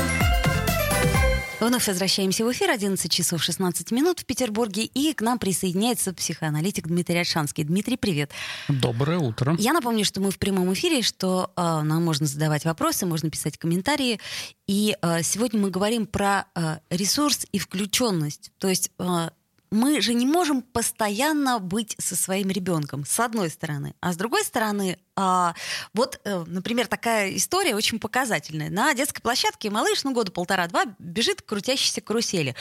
Вновь 1.62 1.86
возвращаемся 1.86 2.44
в 2.44 2.50
эфир. 2.50 2.70
11 2.70 3.10
часов 3.12 3.40
16 3.40 3.92
минут 3.92 4.18
в 4.18 4.24
Петербурге. 4.24 4.82
И 4.82 5.12
к 5.12 5.22
нам 5.22 5.38
присоединяется 5.38 6.12
психоаналитик 6.12 6.88
Дмитрий 6.88 7.18
Альшанский. 7.18 7.62
Дмитрий, 7.62 7.96
привет. 7.96 8.32
Доброе 8.68 9.18
утро. 9.18 9.54
Я 9.60 9.72
напомню, 9.72 10.04
что 10.04 10.20
мы 10.20 10.32
в 10.32 10.40
прямом 10.40 10.72
эфире, 10.72 11.02
что 11.02 11.52
э, 11.56 11.60
нам 11.60 12.04
можно 12.04 12.26
задавать 12.26 12.64
вопросы, 12.64 13.06
можно 13.06 13.30
писать 13.30 13.58
комментарии. 13.58 14.18
И 14.66 14.96
э, 15.00 15.22
сегодня 15.22 15.60
мы 15.60 15.70
говорим 15.70 16.06
про 16.06 16.46
э, 16.56 16.78
ресурс 16.90 17.46
и 17.52 17.60
включенность. 17.60 18.50
То 18.58 18.66
есть 18.66 18.90
э, 18.98 19.28
мы 19.70 20.00
же 20.00 20.14
не 20.14 20.26
можем 20.26 20.62
постоянно 20.62 21.60
быть 21.60 21.94
со 21.98 22.16
своим 22.16 22.50
ребенком, 22.50 23.04
с 23.06 23.20
одной 23.20 23.50
стороны. 23.50 23.94
А 24.00 24.12
с 24.12 24.16
другой 24.16 24.42
стороны, 24.42 24.98
а, 25.14 25.54
вот, 25.92 26.20
э, 26.24 26.44
например, 26.46 26.86
такая 26.86 27.36
история 27.36 27.74
очень 27.74 27.98
показательная. 27.98 28.70
На 28.70 28.94
детской 28.94 29.20
площадке 29.20 29.68
малыш, 29.68 30.04
ну, 30.04 30.12
года 30.12 30.32
полтора-два, 30.32 30.84
бежит 30.98 31.42
к 31.42 31.46
крутящейся 31.46 32.00
карусели. 32.00 32.54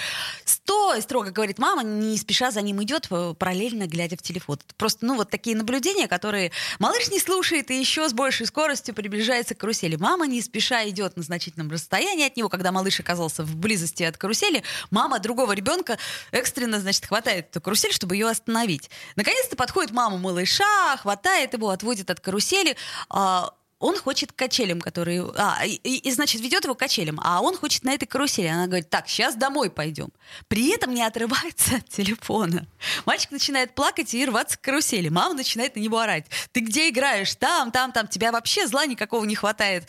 Стой, 0.43 1.01
строго 1.01 1.31
говорит 1.31 1.59
мама, 1.59 1.81
не 1.83 2.17
спеша 2.17 2.51
за 2.51 2.61
ним 2.61 2.83
идет, 2.83 3.07
э, 3.09 3.33
параллельно 3.39 3.87
глядя 3.87 4.17
в 4.17 4.21
телефон. 4.21 4.59
Просто, 4.75 5.05
ну, 5.05 5.15
вот 5.15 5.29
такие 5.29 5.55
наблюдения, 5.55 6.09
которые 6.09 6.51
малыш 6.79 7.09
не 7.09 7.19
слушает 7.19 7.71
и 7.71 7.79
еще 7.79 8.09
с 8.09 8.13
большей 8.13 8.45
скоростью 8.45 8.93
приближается 8.93 9.55
к 9.55 9.59
карусели. 9.59 9.95
Мама 9.95 10.27
не 10.27 10.41
спеша 10.41 10.87
идет 10.89 11.15
на 11.15 11.23
значительном 11.23 11.71
расстоянии 11.71 12.27
от 12.27 12.35
него, 12.35 12.49
когда 12.49 12.73
малыш 12.73 12.99
оказался 12.99 13.43
в 13.43 13.55
близости 13.55 14.03
от 14.03 14.17
карусели. 14.17 14.63
Мама 14.89 15.19
другого 15.19 15.53
ребенка 15.53 15.97
экстренно, 16.31 16.81
значит, 16.81 17.05
хватает 17.05 17.47
эту 17.51 17.61
карусель, 17.61 17.93
чтобы 17.93 18.15
ее 18.15 18.27
остановить. 18.27 18.89
Наконец-то 19.15 19.55
подходит 19.55 19.91
мама 19.91 20.17
малыша, 20.17 20.97
хватает 20.97 21.53
его, 21.53 21.69
отводит 21.69 22.09
от 22.09 22.19
карусели 22.19 22.40
карусели, 22.41 22.75
а, 23.09 23.53
он 23.79 23.97
хочет 23.97 24.31
качелем, 24.31 24.79
которые... 24.79 25.31
А, 25.35 25.65
и, 25.65 25.75
и, 25.75 26.11
значит, 26.11 26.41
ведет 26.41 26.63
его 26.65 26.75
качелем, 26.75 27.19
а 27.23 27.41
он 27.41 27.57
хочет 27.57 27.83
на 27.83 27.93
этой 27.93 28.05
карусели. 28.05 28.47
Она 28.47 28.67
говорит, 28.67 28.89
так, 28.89 29.07
сейчас 29.07 29.35
домой 29.35 29.71
пойдем. 29.71 30.09
При 30.47 30.69
этом 30.69 30.93
не 30.93 31.03
отрывается 31.03 31.77
от 31.77 31.89
телефона. 31.89 32.67
Мальчик 33.05 33.31
начинает 33.31 33.73
плакать 33.73 34.13
и 34.13 34.25
рваться 34.25 34.57
к 34.57 34.61
карусели. 34.61 35.09
Мама 35.09 35.33
начинает 35.33 35.75
на 35.75 35.79
него 35.79 35.97
орать. 35.97 36.25
Ты 36.51 36.59
где 36.61 36.89
играешь? 36.89 37.35
Там, 37.35 37.71
там, 37.71 37.91
там. 37.91 38.07
Тебя 38.07 38.31
вообще 38.31 38.67
зла 38.67 38.85
никакого 38.85 39.25
не 39.25 39.35
хватает. 39.35 39.87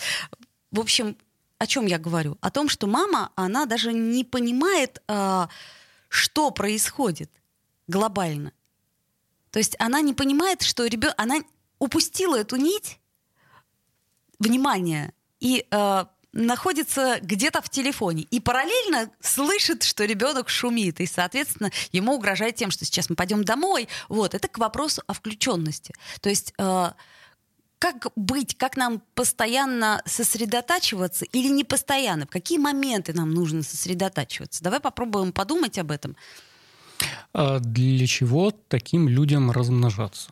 В 0.71 0.80
общем, 0.80 1.16
о 1.59 1.66
чем 1.66 1.87
я 1.87 1.99
говорю? 1.99 2.38
О 2.40 2.50
том, 2.50 2.68
что 2.68 2.87
мама, 2.87 3.30
она 3.35 3.66
даже 3.66 3.92
не 3.92 4.25
понимает, 4.25 5.02
э, 5.06 5.47
что 6.09 6.50
происходит 6.50 7.30
глобально. 7.88 8.52
То 9.52 9.59
есть 9.59 9.76
она 9.78 10.00
не 10.00 10.14
понимает, 10.14 10.62
что 10.62 10.87
ребенок... 10.87 11.14
Она 11.18 11.37
упустила 11.83 12.37
эту 12.37 12.57
нить 12.57 13.01
внимания 14.39 15.12
и 15.41 15.67
э, 15.69 16.05
находится 16.33 17.19
где-то 17.21 17.61
в 17.61 17.69
телефоне 17.69 18.23
и 18.23 18.39
параллельно 18.39 19.11
слышит, 19.21 19.83
что 19.83 20.05
ребенок 20.05 20.49
шумит, 20.49 21.01
и, 21.01 21.07
соответственно, 21.07 21.73
ему 21.91 22.15
угрожает 22.15 22.55
тем, 22.55 22.71
что 22.71 22.85
сейчас 22.85 23.11
мы 23.11 23.17
пойдем 23.17 23.43
домой. 23.43 23.89
Вот, 24.09 24.35
это 24.35 24.47
к 24.47 24.59
вопросу 24.59 25.03
о 25.09 25.12
включенности. 25.12 25.93
То 26.21 26.29
есть 26.29 26.55
э, 26.57 26.93
как 27.81 28.12
быть, 28.15 28.57
как 28.57 28.77
нам 28.77 29.03
постоянно 29.17 30.03
сосредотачиваться 30.07 31.25
или 31.25 31.49
не 31.49 31.65
постоянно, 31.65 32.27
в 32.27 32.31
какие 32.31 32.59
моменты 32.59 33.12
нам 33.12 33.35
нужно 33.35 33.65
сосредотачиваться. 33.65 34.62
Давай 34.62 34.79
попробуем 34.79 35.33
подумать 35.33 35.79
об 35.79 35.91
этом. 35.91 36.15
А 37.33 37.59
для 37.59 38.07
чего 38.07 38.53
таким 38.53 39.09
людям 39.09 39.51
размножаться? 39.51 40.31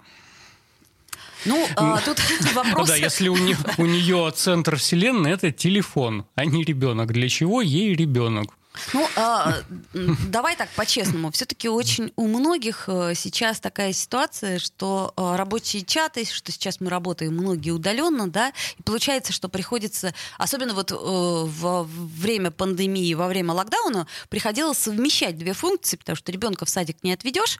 Ну, 1.44 1.66
а, 1.76 2.00
тут 2.00 2.18
вопрос... 2.54 2.88
Да, 2.88 2.96
если 2.96 3.28
у 3.28 3.36
нее, 3.36 4.32
центр 4.34 4.76
вселенной, 4.76 5.32
это 5.32 5.50
телефон, 5.50 6.26
а 6.34 6.44
не 6.44 6.64
ребенок. 6.64 7.12
Для 7.12 7.28
чего 7.28 7.62
ей 7.62 7.94
ребенок? 7.94 8.54
Ну, 8.92 9.08
а, 9.16 9.62
давай 9.92 10.56
так 10.56 10.68
по-честному. 10.70 11.32
Все-таки 11.32 11.68
очень 11.68 12.12
у 12.16 12.28
многих 12.28 12.84
э, 12.88 13.14
сейчас 13.16 13.58
такая 13.58 13.92
ситуация, 13.92 14.60
что 14.60 15.12
а, 15.16 15.36
рабочие 15.36 15.84
чаты, 15.84 16.24
что 16.24 16.52
сейчас 16.52 16.80
мы 16.80 16.88
работаем 16.88 17.34
многие 17.34 17.72
удаленно, 17.72 18.30
да, 18.30 18.52
и 18.78 18.82
получается, 18.82 19.32
что 19.32 19.48
приходится, 19.48 20.14
особенно 20.38 20.74
вот 20.74 20.92
э, 20.92 20.94
во 20.96 21.82
время 21.82 22.52
пандемии, 22.52 23.12
во 23.14 23.26
время 23.26 23.54
локдауна, 23.54 24.06
приходилось 24.28 24.78
совмещать 24.78 25.36
две 25.36 25.52
функции, 25.52 25.96
потому 25.96 26.16
что 26.16 26.30
ребенка 26.30 26.64
в 26.64 26.70
садик 26.70 27.02
не 27.02 27.12
отведешь, 27.12 27.58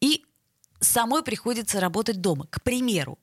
и 0.00 0.24
самой 0.80 1.22
приходится 1.22 1.80
работать 1.80 2.20
дома, 2.20 2.46
к 2.50 2.62
примеру. 2.62 3.18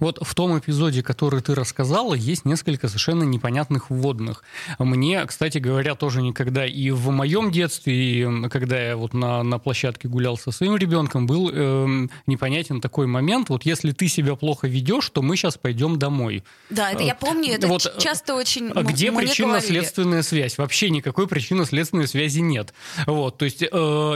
Вот 0.00 0.18
в 0.20 0.34
том 0.34 0.58
эпизоде, 0.58 1.02
который 1.02 1.40
ты 1.40 1.54
рассказала, 1.54 2.14
есть 2.14 2.44
несколько 2.44 2.88
совершенно 2.88 3.24
непонятных 3.24 3.90
вводных. 3.90 4.42
Мне, 4.78 5.24
кстати 5.26 5.58
говоря, 5.58 5.94
тоже 5.94 6.22
никогда 6.22 6.66
и 6.66 6.90
в 6.90 7.10
моем 7.10 7.50
детстве, 7.50 7.94
и 7.94 8.48
когда 8.48 8.80
я 8.80 8.96
вот 8.96 9.14
на, 9.14 9.42
на 9.42 9.58
площадке 9.58 10.08
гулял 10.08 10.38
со 10.38 10.50
своим 10.50 10.76
ребенком, 10.76 11.26
был 11.26 11.50
э, 11.52 12.08
непонятен 12.26 12.80
такой 12.80 13.06
момент. 13.06 13.48
Вот 13.48 13.64
если 13.64 13.92
ты 13.92 14.08
себя 14.08 14.36
плохо 14.36 14.68
ведешь, 14.68 15.08
то 15.10 15.22
мы 15.22 15.36
сейчас 15.36 15.56
пойдем 15.56 15.98
домой. 15.98 16.44
Да, 16.70 16.92
это 16.92 17.02
я 17.02 17.14
помню, 17.14 17.54
это 17.54 17.66
вот, 17.66 17.96
часто 17.98 18.34
очень 18.34 18.70
а 18.74 18.82
Где 18.82 19.12
причинно-следственная 19.12 20.22
связь? 20.22 20.58
Вообще 20.58 20.90
никакой 20.90 21.26
причинно-следственной 21.26 22.08
связи 22.08 22.40
нет. 22.40 22.74
Вот, 23.06 23.38
то 23.38 23.44
есть 23.44 23.62
э, 23.62 23.66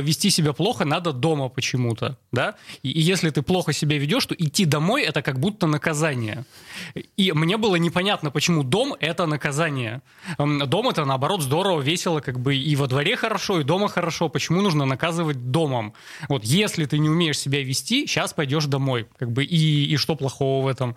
вести 0.02 0.30
себя 0.30 0.52
плохо 0.52 0.84
надо 0.84 1.12
дома 1.12 1.49
почему-то, 1.49 2.18
да? 2.32 2.56
И, 2.82 2.90
и 2.90 3.00
если 3.00 3.30
ты 3.30 3.42
плохо 3.42 3.72
себя 3.72 3.99
ведешь, 3.99 4.26
то 4.26 4.34
идти 4.34 4.64
домой 4.64 5.02
это 5.02 5.22
как 5.22 5.38
будто 5.38 5.66
наказание. 5.70 6.44
И 7.16 7.32
мне 7.32 7.56
было 7.56 7.76
непонятно, 7.76 8.30
почему 8.30 8.62
дом— 8.62 8.94
это 9.00 9.26
наказание. 9.26 10.02
Дом— 10.38 10.88
это, 10.90 11.04
наоборот, 11.04 11.42
здорово, 11.42 11.80
весело, 11.80 12.20
как 12.20 12.38
бы 12.38 12.56
и 12.56 12.76
во 12.76 12.86
дворе 12.86 13.16
хорошо, 13.16 13.60
и 13.60 13.64
дома 13.64 13.88
хорошо. 13.88 14.28
Почему 14.28 14.60
нужно 14.60 14.84
наказывать 14.84 15.50
домом? 15.50 15.94
Вот 16.28 16.44
если 16.44 16.84
ты 16.84 16.98
не 16.98 17.08
умеешь 17.08 17.38
себя 17.38 17.62
вести, 17.62 18.06
сейчас 18.06 18.32
пойдешь 18.32 18.66
домой. 18.66 19.06
Как 19.18 19.30
бы 19.30 19.44
и, 19.44 19.84
и 19.92 19.96
что 19.96 20.16
плохого 20.16 20.64
в 20.64 20.68
этом? 20.68 20.96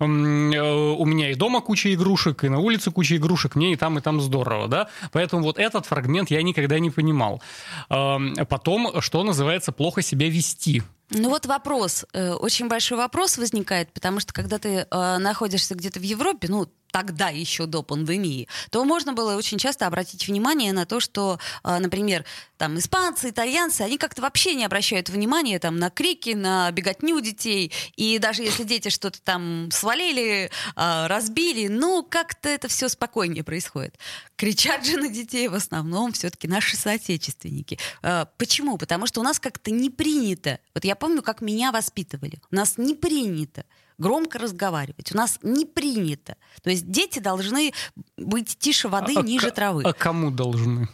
Э, 0.00 0.04
у 0.04 1.04
меня 1.04 1.30
и 1.30 1.34
дома 1.34 1.60
куча 1.60 1.92
игрушек, 1.94 2.44
и 2.44 2.48
на 2.48 2.58
улице 2.58 2.90
куча 2.90 3.16
игрушек, 3.16 3.56
мне 3.56 3.72
и 3.72 3.76
там, 3.76 3.98
и 3.98 4.00
там 4.00 4.20
здорово, 4.20 4.68
да? 4.68 4.88
Поэтому 5.12 5.42
вот 5.42 5.58
этот 5.58 5.86
фрагмент 5.86 6.30
я 6.30 6.42
никогда 6.42 6.78
не 6.78 6.90
понимал. 6.90 7.42
Потом, 7.88 9.00
что 9.00 9.24
называется, 9.24 9.72
плохо 9.72 10.02
себя 10.02 10.28
вести. 10.28 10.82
Ну 11.10 11.30
вот 11.30 11.46
вопрос, 11.46 12.04
э, 12.12 12.32
очень 12.32 12.68
большой 12.68 12.98
вопрос 12.98 13.38
возникает, 13.38 13.90
потому 13.92 14.20
что 14.20 14.34
когда 14.34 14.58
ты 14.58 14.86
э, 14.90 15.18
находишься 15.18 15.74
где-то 15.74 16.00
в 16.00 16.02
Европе, 16.02 16.48
ну 16.50 16.66
тогда 16.90 17.28
еще 17.28 17.66
до 17.66 17.82
пандемии, 17.82 18.48
то 18.70 18.84
можно 18.84 19.12
было 19.12 19.36
очень 19.36 19.58
часто 19.58 19.86
обратить 19.86 20.26
внимание 20.26 20.72
на 20.72 20.86
то, 20.86 21.00
что, 21.00 21.38
а, 21.62 21.78
например, 21.78 22.24
там 22.56 22.78
испанцы, 22.78 23.30
итальянцы, 23.30 23.82
они 23.82 23.98
как-то 23.98 24.22
вообще 24.22 24.54
не 24.54 24.64
обращают 24.64 25.08
внимания 25.08 25.58
там 25.58 25.78
на 25.78 25.90
крики, 25.90 26.30
на 26.30 26.70
беготню 26.72 27.20
детей, 27.20 27.72
и 27.96 28.18
даже 28.18 28.42
если 28.42 28.64
дети 28.64 28.88
что-то 28.88 29.20
там 29.22 29.70
свалили, 29.70 30.50
а, 30.74 31.08
разбили, 31.08 31.68
ну 31.68 32.02
как-то 32.02 32.48
это 32.48 32.68
все 32.68 32.88
спокойнее 32.88 33.44
происходит. 33.44 33.98
Кричат 34.36 34.84
же 34.86 34.96
на 34.96 35.08
детей 35.08 35.48
в 35.48 35.54
основном 35.54 36.12
все-таки 36.12 36.48
наши 36.48 36.76
соотечественники. 36.76 37.78
А, 38.02 38.26
почему? 38.38 38.78
Потому 38.78 39.06
что 39.06 39.20
у 39.20 39.24
нас 39.24 39.38
как-то 39.38 39.70
не 39.70 39.90
принято. 39.90 40.58
Вот 40.74 40.84
я 40.84 40.94
помню, 40.94 41.22
как 41.22 41.40
меня 41.40 41.72
воспитывали. 41.72 42.40
У 42.50 42.56
нас 42.56 42.78
не 42.78 42.94
принято 42.94 43.64
громко 43.98 44.38
разговаривать. 44.38 45.12
У 45.12 45.16
нас 45.16 45.38
не 45.42 45.66
принято. 45.66 46.36
То 46.62 46.70
есть 46.70 46.90
дети 46.90 47.18
должны 47.18 47.72
быть 48.16 48.56
тише 48.58 48.88
воды, 48.88 49.14
а, 49.16 49.22
ниже 49.22 49.50
травы. 49.50 49.82
А 49.84 49.92
кому 49.92 50.30
должны? 50.30 50.88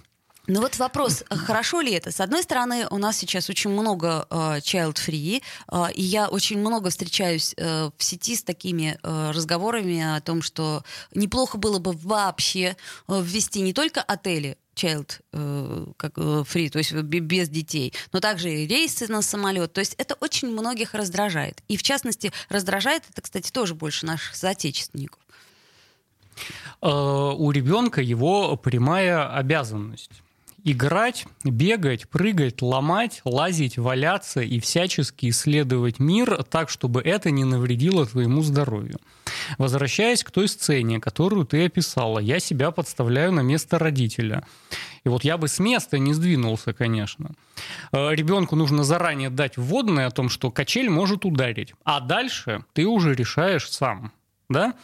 Ну 0.47 0.61
вот 0.61 0.77
вопрос, 0.77 1.25
хорошо 1.31 1.81
ли 1.81 1.93
это? 1.93 2.11
С 2.11 2.21
одной 2.21 2.43
стороны, 2.43 2.87
у 2.91 2.99
нас 2.99 3.17
сейчас 3.17 3.49
очень 3.49 3.71
много 3.71 4.27
э, 4.29 4.59
child-free, 4.59 5.43
э, 5.73 5.93
и 5.95 6.03
я 6.03 6.29
очень 6.29 6.59
много 6.59 6.91
встречаюсь 6.91 7.55
э, 7.57 7.91
в 7.97 8.05
сети 8.05 8.37
с 8.37 8.43
такими 8.43 8.99
э, 9.03 9.31
разговорами 9.31 10.17
о 10.17 10.21
том, 10.21 10.43
что 10.43 10.85
неплохо 11.15 11.57
было 11.57 11.79
бы 11.79 11.93
вообще 11.93 12.77
э, 13.09 13.23
ввести 13.23 13.63
не 13.63 13.73
только 13.73 14.03
отели, 14.03 14.59
child 14.75 15.21
э, 15.33 15.87
как, 15.97 16.19
э, 16.19 16.45
free, 16.47 16.69
то 16.69 16.77
есть 16.77 16.93
без 16.93 17.49
детей, 17.49 17.95
но 18.13 18.21
также 18.21 18.53
и 18.53 18.67
рейсы 18.67 19.11
на 19.11 19.23
самолет. 19.23 19.73
То 19.73 19.81
есть 19.81 19.95
это 19.97 20.15
очень 20.21 20.49
многих 20.49 20.93
раздражает. 20.93 21.63
И 21.69 21.79
в 21.79 21.83
частности 21.83 22.33
раздражает 22.51 23.05
это, 23.09 23.23
кстати, 23.23 23.51
тоже 23.51 23.75
больше 23.75 24.05
наших 24.05 24.37
соотечественников. 24.37 25.23
Э, 26.83 26.89
у 26.91 27.51
ребенка 27.51 28.03
его 28.03 28.59
прямая 28.59 29.35
обязанность 29.35 30.21
играть, 30.65 31.27
бегать, 31.45 32.09
прыгать, 32.09 32.63
ломать, 32.63 33.21
лазить, 33.25 33.77
валяться 33.77 34.41
и 34.41 34.59
всячески 34.59 35.29
исследовать 35.29 35.99
мир 35.99 36.43
так, 36.45 36.71
чтобы 36.71 37.03
это 37.03 37.31
не 37.31 37.45
навредило 37.45 38.07
твоему 38.07 38.43
здоровью. 38.43 38.99
Возвращаясь 39.59 40.25
к 40.25 40.31
той 40.31 40.49
сцене, 40.49 41.01
которую 41.01 41.45
ты 41.45 41.67
описала, 41.67 42.19
я 42.19 42.41
себя 42.41 42.71
подставляю 42.71 43.33
на 43.33 43.41
место 43.41 43.79
родителя. 43.79 44.45
И 45.05 45.09
вот 45.11 45.23
я 45.23 45.37
бы 45.37 45.49
с 45.49 45.59
места 45.59 45.99
не 45.99 46.15
сдвинулся, 46.15 46.73
конечно. 46.73 47.33
Э, 47.93 48.15
Ребенку 48.15 48.57
нужно 48.57 48.85
заранее 48.85 49.29
дать 49.29 49.59
вводное 49.59 50.07
о 50.07 50.11
том, 50.11 50.31
что 50.31 50.51
качель 50.51 50.89
может 50.89 51.27
ударить, 51.27 51.75
а 51.85 52.01
дальше 52.01 52.65
ты 52.73 52.87
уже 52.87 53.15
решаешь 53.15 53.71
сам 53.71 54.13
да? 54.49 54.75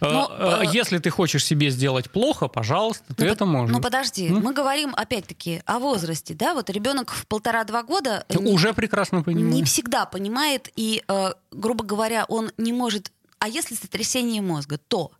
Но, 0.00 0.28
ну, 0.28 0.28
э, 0.30 0.62
э, 0.64 0.70
Если 0.72 0.98
ты 0.98 1.10
хочешь 1.10 1.44
себе 1.44 1.70
сделать 1.70 2.10
плохо, 2.10 2.48
пожалуйста, 2.48 3.14
ты 3.14 3.24
ну, 3.24 3.32
это 3.32 3.46
можешь. 3.46 3.74
Ну 3.74 3.80
подожди, 3.80 4.28
М? 4.28 4.42
мы 4.42 4.52
говорим 4.52 4.92
опять-таки 4.94 5.62
о 5.64 5.78
возрасте, 5.78 6.34
да? 6.34 6.54
Вот 6.54 6.68
ребенок 6.70 7.10
в 7.10 7.26
полтора-два 7.26 7.82
года 7.82 8.24
ты 8.28 8.38
не, 8.38 8.52
уже 8.52 8.74
прекрасно 8.74 9.22
понимаешь. 9.22 9.54
Не 9.54 9.64
всегда 9.64 10.04
понимает 10.04 10.70
и, 10.76 11.02
э, 11.06 11.32
грубо 11.50 11.84
говоря, 11.84 12.24
он 12.28 12.50
не 12.58 12.72
может. 12.72 13.10
А 13.38 13.48
если 13.48 13.74
сотрясение 13.74 14.42
мозга, 14.42 14.78
то 14.78 15.12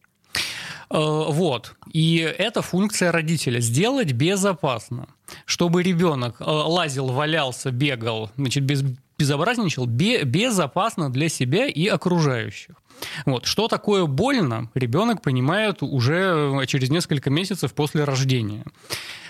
вот. 0.89 1.75
И 1.93 2.19
это 2.19 2.63
функция 2.63 3.11
родителя. 3.11 3.59
Сделать 3.59 4.13
безопасно. 4.13 5.09
Чтобы 5.45 5.83
ребенок 5.83 6.37
лазил, 6.39 7.09
валялся, 7.09 7.73
бегал, 7.73 8.31
значит, 8.37 8.63
без, 8.63 8.85
безобразничал, 9.19 9.87
бе, 9.87 10.25
безопасно 10.25 11.11
для 11.11 11.29
себя 11.29 11.67
и 11.67 11.87
окружающих. 11.87 12.77
Вот. 13.25 13.47
Что 13.47 13.69
такое 13.69 14.07
больно, 14.07 14.71
ребенок 14.75 15.23
понимает 15.23 15.83
уже 15.83 16.65
через 16.67 16.91
несколько 16.91 17.31
месяцев 17.31 17.75
после 17.75 18.05
рождения. 18.05 18.65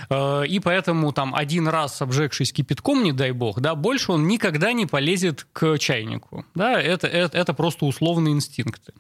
Э, 0.09 0.45
и 0.47 0.61
поэтому 0.61 1.13
там 1.13 1.35
один 1.35 1.69
раз 1.69 2.01
обжегшись 2.01 2.53
кипятком, 2.53 3.03
не 3.03 3.13
дай 3.13 3.33
бог, 3.33 3.61
да, 3.61 3.75
больше 3.75 4.13
он 4.13 4.27
никогда 4.29 4.73
не 4.73 4.87
полезет 4.87 5.47
к 5.53 5.79
чайнику. 5.79 6.45
Да, 6.55 6.81
это, 6.81 7.07
это, 7.07 7.37
это 7.37 7.55
просто 7.55 7.87
условные 7.87 8.35
инстинкты. 8.35 8.93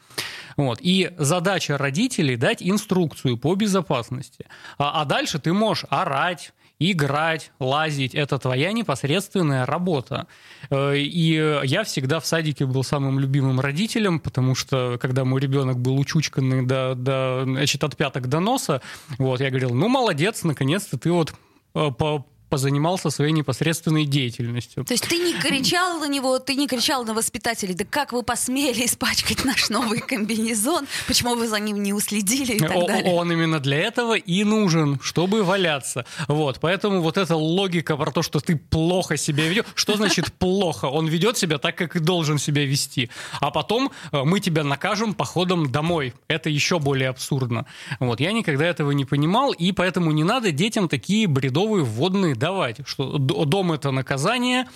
Вот. 0.57 0.79
И 0.81 1.13
задача 1.19 1.79
родителей 1.79 2.37
дать 2.37 2.63
инструкцию 2.63 3.37
по 3.37 3.55
безопасности. 3.55 4.47
А, 4.79 5.03
а 5.03 5.05
дальше 5.05 5.39
ты 5.39 5.53
можешь 5.53 5.85
орать, 5.91 6.53
играть, 6.79 7.53
лазить, 7.59 8.15
это 8.15 8.39
твоя 8.39 8.73
непосредственная 8.73 9.67
работа. 9.67 10.27
Э, 10.71 10.97
и 10.97 11.61
я 11.65 11.85
всегда 11.85 12.21
в 12.21 12.27
садике 12.27 12.67
был 12.67 12.85
самым 12.85 13.19
любимым 13.19 13.61
родителем, 13.61 14.21
потому 14.21 14.55
что 14.55 14.99
когда 15.01 15.25
мой 15.25 15.41
ребенок 15.41 15.79
был 15.79 15.99
учучканный 15.99 16.67
до, 16.67 16.95
до, 16.95 17.43
значит, 17.45 17.83
от 17.85 17.97
пяток 17.97 18.29
до 18.29 18.41
носа, 18.41 18.83
вот, 19.19 19.41
я 19.41 19.51
говорил, 19.51 19.75
ну, 19.75 19.89
молодец, 19.89 20.43
наконец-то 20.45 20.99
ты 20.99 21.11
вот 21.11 21.33
э, 21.75 21.91
по 21.91 22.27
позанимался 22.49 23.11
своей 23.11 23.33
непосредственной 23.33 24.05
деятельностью. 24.05 24.85
То 24.85 24.93
есть 24.93 25.09
ты 25.09 25.19
не 25.19 25.35
кричал 25.35 25.99
на 25.99 26.09
него, 26.09 26.39
ты 26.39 26.55
не 26.55 26.69
кричал 26.69 27.05
на 27.05 27.15
воспитателей, 27.15 27.75
да 27.75 27.85
как 27.85 28.13
вы 28.13 28.23
посмели 28.23 28.87
испачкать 28.87 29.45
наш 29.45 29.69
новый 29.69 30.01
комбинезон, 30.01 30.87
почему 31.07 31.35
вы 31.35 31.49
за 31.49 31.59
ним 31.59 31.83
не 31.83 31.93
уследили 31.93 32.55
и 32.55 32.59
так 32.59 32.87
далее. 32.87 33.13
Он 33.13 33.33
именно 33.33 33.59
для 33.59 33.79
этого 33.79 34.17
и 34.17 34.45
нужен, 34.45 35.01
чтобы 35.03 35.43
валяться. 35.43 36.07
Вот, 36.29 36.61
поэтому 36.61 37.01
вот 37.01 37.17
эта 37.17 37.37
логика 37.37 37.97
про 37.97 38.11
то, 38.11 38.23
что 38.23 38.41
ты 38.41 38.57
плохо 38.57 39.17
себя 39.17 39.49
ведешь, 39.49 39.65
что 39.75 39.97
значит 39.97 40.33
плохо? 40.33 40.87
Он 40.87 41.09
ведет 41.09 41.37
себя 41.37 41.59
так, 41.59 41.77
как 41.77 41.97
и 41.97 41.99
должен 41.99 42.39
себя 42.39 42.65
вести. 42.65 43.11
А 43.41 43.51
потом 43.51 43.91
э, 44.13 44.23
мы 44.23 44.41
тебя 44.41 44.63
накажем 44.63 45.15
походом 45.15 45.73
домой. 45.73 46.15
Это 46.29 46.49
еще 46.49 46.79
более 46.79 47.09
абсурдно. 47.09 47.67
Вот, 47.99 48.21
я 48.21 48.33
никогда 48.33 48.67
этого 48.67 48.93
не 48.93 49.05
понимал, 49.05 49.53
и 49.53 49.73
поэтому 49.73 50.13
не 50.13 50.25
надо 50.25 50.53
детям 50.53 50.89
такие 50.89 51.27
бредовые 51.27 51.85
вводные 51.85 52.36
давать, 52.39 52.87
что 52.87 53.19
дом 53.19 53.73
это 53.73 53.91
наказание. 53.91 54.69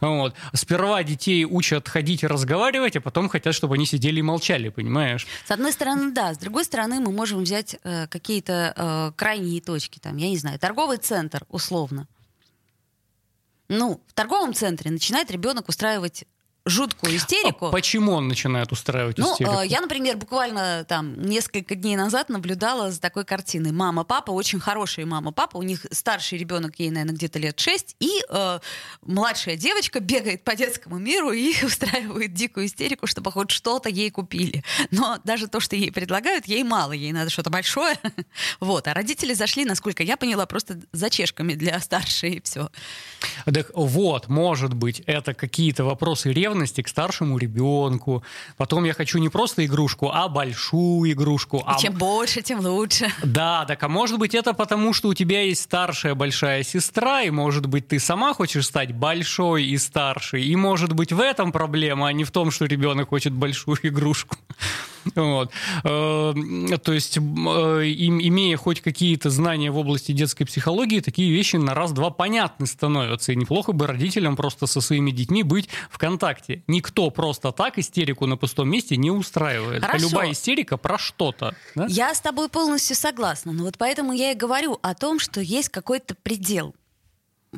Вот. 0.00 0.34
Сперва 0.52 1.02
детей 1.02 1.44
учат 1.44 1.88
ходить 1.88 2.22
и 2.22 2.26
разговаривать, 2.26 2.96
а 2.96 3.00
потом 3.00 3.28
хотят, 3.28 3.54
чтобы 3.54 3.74
они 3.74 3.86
сидели 3.86 4.20
и 4.20 4.22
молчали, 4.22 4.68
понимаешь? 4.68 5.26
С 5.46 5.50
одной 5.50 5.72
стороны, 5.72 6.12
да. 6.12 6.34
С 6.34 6.38
другой 6.38 6.64
стороны, 6.64 7.00
мы 7.00 7.12
можем 7.12 7.42
взять 7.42 7.76
э, 7.82 8.06
какие-то 8.08 8.72
э, 8.76 9.12
крайние 9.16 9.60
точки, 9.60 9.98
там, 9.98 10.16
я 10.16 10.28
не 10.28 10.36
знаю, 10.36 10.58
торговый 10.58 10.98
центр, 10.98 11.44
условно. 11.48 12.06
Ну, 13.68 14.00
в 14.06 14.14
торговом 14.14 14.54
центре 14.54 14.90
начинает 14.90 15.30
ребенок 15.30 15.68
устраивать 15.68 16.24
жуткую 16.68 17.16
истерику. 17.16 17.66
А 17.66 17.70
почему 17.70 18.12
он 18.12 18.28
начинает 18.28 18.72
устраивать 18.72 19.18
ну, 19.18 19.32
истерику? 19.32 19.62
Я, 19.62 19.80
например, 19.80 20.16
буквально 20.16 20.84
там 20.88 21.20
несколько 21.22 21.74
дней 21.74 21.96
назад 21.96 22.28
наблюдала 22.28 22.90
за 22.90 23.00
такой 23.00 23.24
картиной. 23.24 23.72
Мама, 23.72 24.04
папа, 24.04 24.30
очень 24.30 24.60
хорошие 24.60 25.06
мама, 25.06 25.32
папа. 25.32 25.56
У 25.58 25.62
них 25.62 25.86
старший 25.90 26.38
ребенок, 26.38 26.78
ей, 26.78 26.90
наверное, 26.90 27.14
где-то 27.14 27.38
лет 27.38 27.58
6, 27.58 27.96
и 28.00 28.22
э, 28.28 28.58
младшая 29.02 29.56
девочка 29.56 30.00
бегает 30.00 30.44
по 30.44 30.54
детскому 30.54 30.98
миру 30.98 31.32
и 31.32 31.54
устраивает 31.64 32.34
дикую 32.34 32.66
истерику, 32.66 33.06
чтобы 33.06 33.32
хоть 33.32 33.50
что-то 33.50 33.88
ей 33.88 34.10
купили. 34.10 34.62
Но 34.90 35.18
даже 35.24 35.48
то, 35.48 35.60
что 35.60 35.76
ей 35.76 35.90
предлагают, 35.92 36.46
ей 36.46 36.62
мало, 36.62 36.92
ей 36.92 37.12
надо 37.12 37.30
что-то 37.30 37.50
большое. 37.50 37.96
вот. 38.60 38.86
А 38.88 38.94
родители 38.94 39.34
зашли, 39.34 39.64
насколько 39.64 40.02
я 40.02 40.16
поняла, 40.16 40.46
просто 40.46 40.80
за 40.92 41.10
чешками 41.10 41.54
для 41.54 41.80
старшей, 41.88 42.34
и 42.34 42.42
все. 42.42 42.70
Так 43.44 43.70
вот, 43.74 44.28
может 44.28 44.74
быть, 44.74 45.00
это 45.06 45.34
какие-то 45.34 45.84
вопросы 45.84 46.32
ревности, 46.32 46.57
благодарности 46.58 46.82
к 46.82 46.88
старшему 46.88 47.38
ребенку. 47.38 48.22
Потом 48.56 48.84
я 48.84 48.94
хочу 48.94 49.18
не 49.18 49.28
просто 49.28 49.64
игрушку, 49.64 50.10
а 50.12 50.28
большую 50.28 51.12
игрушку. 51.12 51.58
И 51.58 51.62
а... 51.66 51.78
чем 51.78 51.94
больше, 51.94 52.42
тем 52.42 52.60
лучше. 52.60 53.06
Да, 53.22 53.64
так 53.66 53.82
а 53.82 53.88
может 53.88 54.18
быть 54.18 54.34
это 54.34 54.52
потому, 54.52 54.92
что 54.92 55.08
у 55.08 55.14
тебя 55.14 55.42
есть 55.42 55.62
старшая 55.62 56.14
большая 56.14 56.64
сестра, 56.64 57.22
и 57.22 57.30
может 57.30 57.66
быть 57.66 57.88
ты 57.88 57.98
сама 57.98 58.34
хочешь 58.34 58.66
стать 58.66 58.92
большой 58.92 59.64
и 59.64 59.78
старшей, 59.78 60.44
и 60.44 60.56
может 60.56 60.92
быть 60.92 61.12
в 61.12 61.20
этом 61.20 61.52
проблема, 61.52 62.08
а 62.08 62.12
не 62.12 62.24
в 62.24 62.30
том, 62.30 62.50
что 62.50 62.66
ребенок 62.66 63.08
хочет 63.08 63.32
большую 63.32 63.78
игрушку. 63.82 64.36
Вот. 65.14 65.50
Э, 65.84 66.34
то 66.82 66.92
есть, 66.92 67.16
э, 67.16 67.20
имея 67.20 68.56
хоть 68.56 68.80
какие-то 68.80 69.30
знания 69.30 69.70
в 69.70 69.78
области 69.78 70.12
детской 70.12 70.44
психологии, 70.44 71.00
такие 71.00 71.32
вещи 71.32 71.56
на 71.56 71.74
раз-два 71.74 72.10
понятны 72.10 72.66
становятся. 72.66 73.32
И 73.32 73.36
неплохо 73.36 73.72
бы 73.72 73.86
родителям 73.86 74.36
просто 74.36 74.66
со 74.66 74.80
своими 74.80 75.10
детьми 75.10 75.42
быть 75.42 75.68
в 75.90 75.98
контакте. 75.98 76.62
Никто 76.66 77.10
просто 77.10 77.52
так 77.52 77.78
истерику 77.78 78.26
на 78.26 78.36
пустом 78.36 78.68
месте 78.68 78.96
не 78.96 79.10
устраивает. 79.10 79.84
Хорошо. 79.84 80.08
Любая 80.08 80.32
истерика 80.32 80.76
про 80.76 80.98
что-то. 80.98 81.54
Да? 81.74 81.86
Я 81.88 82.14
с 82.14 82.20
тобой 82.20 82.48
полностью 82.48 82.96
согласна. 82.96 83.52
Но 83.52 83.64
вот 83.64 83.76
поэтому 83.78 84.12
я 84.12 84.32
и 84.32 84.34
говорю 84.34 84.78
о 84.82 84.94
том, 84.94 85.18
что 85.18 85.40
есть 85.40 85.68
какой-то 85.68 86.14
предел. 86.14 86.74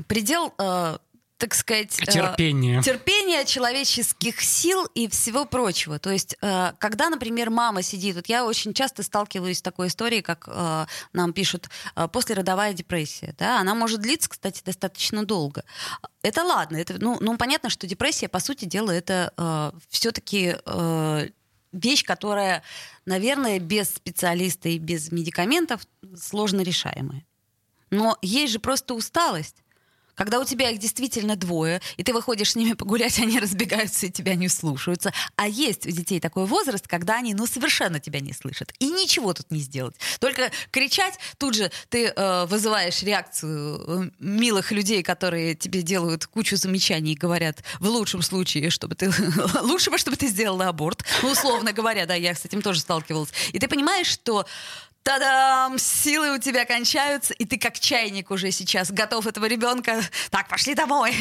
Предел 0.07 0.55
э, 0.59 0.99
так 1.41 1.55
сказать... 1.55 1.99
э, 2.01 2.05
Терпение. 2.05 2.83
терпения, 2.83 3.45
человеческих 3.45 4.41
сил 4.43 4.85
и 4.95 5.09
всего 5.09 5.47
прочего. 5.47 5.99
То 5.99 6.11
есть, 6.11 6.37
э, 6.43 6.73
когда, 6.79 7.09
например, 7.09 7.51
мама 7.51 7.83
сидит, 7.83 8.15
вот 8.17 8.27
я 8.27 8.45
очень 8.45 8.75
часто 8.75 9.03
сталкиваюсь 9.03 9.59
с 9.59 9.63
такой 9.63 9.89
историей, 9.89 10.21
как 10.21 10.45
э, 10.47 10.87
нам 11.15 11.33
пишут, 11.33 11.71
э, 11.97 12.09
послеродовая 12.09 12.75
депрессия. 12.75 13.35
Да? 13.39 13.59
Она 13.59 13.75
может 13.75 14.01
длиться, 14.01 14.29
кстати, 14.29 14.63
достаточно 14.65 15.25
долго. 15.25 15.65
Это 16.23 16.45
ладно, 16.45 16.77
это, 16.77 16.97
ну, 17.01 17.17
ну 17.21 17.37
понятно, 17.39 17.71
что 17.71 17.87
депрессия, 17.87 18.29
по 18.29 18.39
сути 18.39 18.67
дела, 18.67 18.91
это 18.91 19.33
э, 19.37 19.73
все-таки 19.89 20.57
э, 20.65 21.29
вещь, 21.73 22.05
которая, 22.05 22.63
наверное, 23.07 23.59
без 23.59 23.89
специалиста 23.89 24.69
и 24.69 24.79
без 24.79 25.11
медикаментов 25.11 25.87
сложно 26.17 26.61
решаемая. 26.61 27.25
Но 27.91 28.19
есть 28.21 28.53
же 28.53 28.59
просто 28.61 28.95
усталость. 28.95 29.57
Когда 30.21 30.39
у 30.39 30.45
тебя 30.45 30.69
их 30.69 30.79
действительно 30.79 31.35
двое, 31.35 31.81
и 31.97 32.03
ты 32.03 32.13
выходишь 32.13 32.53
с 32.53 32.55
ними 32.55 32.75
погулять, 32.75 33.19
они 33.21 33.39
разбегаются 33.39 34.05
и 34.05 34.11
тебя 34.11 34.35
не 34.35 34.49
слушаются. 34.49 35.15
А 35.37 35.49
есть 35.49 35.87
у 35.87 35.91
детей 35.91 36.21
такой 36.21 36.45
возраст, 36.45 36.87
когда 36.87 37.17
они 37.17 37.33
ну 37.33 37.47
совершенно 37.47 38.01
тебя 38.01 38.21
не 38.21 38.35
слышат. 38.35 38.75
И 38.81 38.91
ничего 38.91 39.33
тут 39.33 39.51
не 39.51 39.61
сделать. 39.61 39.95
Только 40.19 40.51
кричать, 40.73 41.19
тут 41.39 41.55
же 41.55 41.73
ты 41.89 42.09
э, 42.09 42.45
вызываешь 42.45 43.03
реакцию 43.03 43.83
э, 43.87 44.11
милых 44.19 44.73
людей, 44.73 45.03
которые 45.03 45.55
тебе 45.55 45.81
делают 45.81 46.27
кучу 46.27 46.55
замечаний 46.55 47.15
и 47.15 47.17
говорят, 47.17 47.65
в 47.79 47.87
лучшем 47.89 48.21
случае, 48.21 48.69
чтобы 48.69 48.97
ты... 48.97 49.11
Лучше 49.63 49.91
бы, 49.91 49.97
чтобы 49.97 50.19
ты 50.19 50.27
сделала 50.27 50.69
аборт. 50.69 51.03
Ну, 51.23 51.31
условно 51.31 51.73
говоря, 51.73 52.05
да, 52.05 52.15
я 52.15 52.35
с 52.35 52.45
этим 52.45 52.61
тоже 52.61 52.81
сталкивалась. 52.81 53.31
И 53.55 53.59
ты 53.59 53.69
понимаешь, 53.69 54.09
что 54.09 54.45
Та-дам! 55.03 55.79
Силы 55.79 56.37
у 56.37 56.39
тебя 56.39 56.65
кончаются, 56.67 57.33
и 57.35 57.45
ты 57.45 57.59
как 57.59 57.79
чайник 57.81 58.31
уже 58.31 58.51
сейчас 58.51 58.91
готов 58.91 59.27
этого 59.27 59.47
ребенка. 59.47 60.03
Так, 60.31 60.49
пошли 60.49 60.75
домой. 60.75 61.15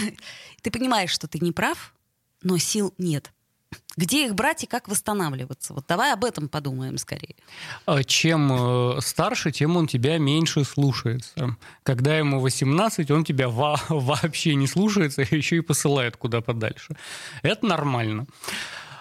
Ты 0.61 0.71
понимаешь, 0.71 1.11
что 1.11 1.27
ты 1.27 1.39
не 1.39 1.51
прав, 1.51 1.93
но 2.43 2.57
сил 2.57 2.93
нет. 2.97 3.31
Где 3.97 4.25
их 4.25 4.33
брать 4.33 4.63
и 4.63 4.67
как 4.67 4.87
восстанавливаться? 4.87 5.73
Вот 5.73 5.85
давай 5.87 6.13
об 6.13 6.23
этом 6.23 6.47
подумаем 6.47 6.97
скорее. 6.97 7.35
А 7.85 8.03
Чем 8.03 8.97
э, 8.97 9.01
старше, 9.01 9.51
тем 9.51 9.75
он 9.75 9.87
тебя 9.87 10.17
меньше 10.17 10.63
слушается. 10.63 11.57
Когда 11.83 12.17
ему 12.17 12.39
18, 12.39 13.11
он 13.11 13.25
тебя 13.25 13.49
во- 13.49 13.81
вообще 13.89 14.55
не 14.55 14.67
слушается, 14.67 15.21
еще 15.29 15.57
и 15.57 15.61
посылает 15.61 16.15
куда 16.17 16.39
подальше. 16.41 16.95
Это 17.41 17.65
нормально. 17.65 18.25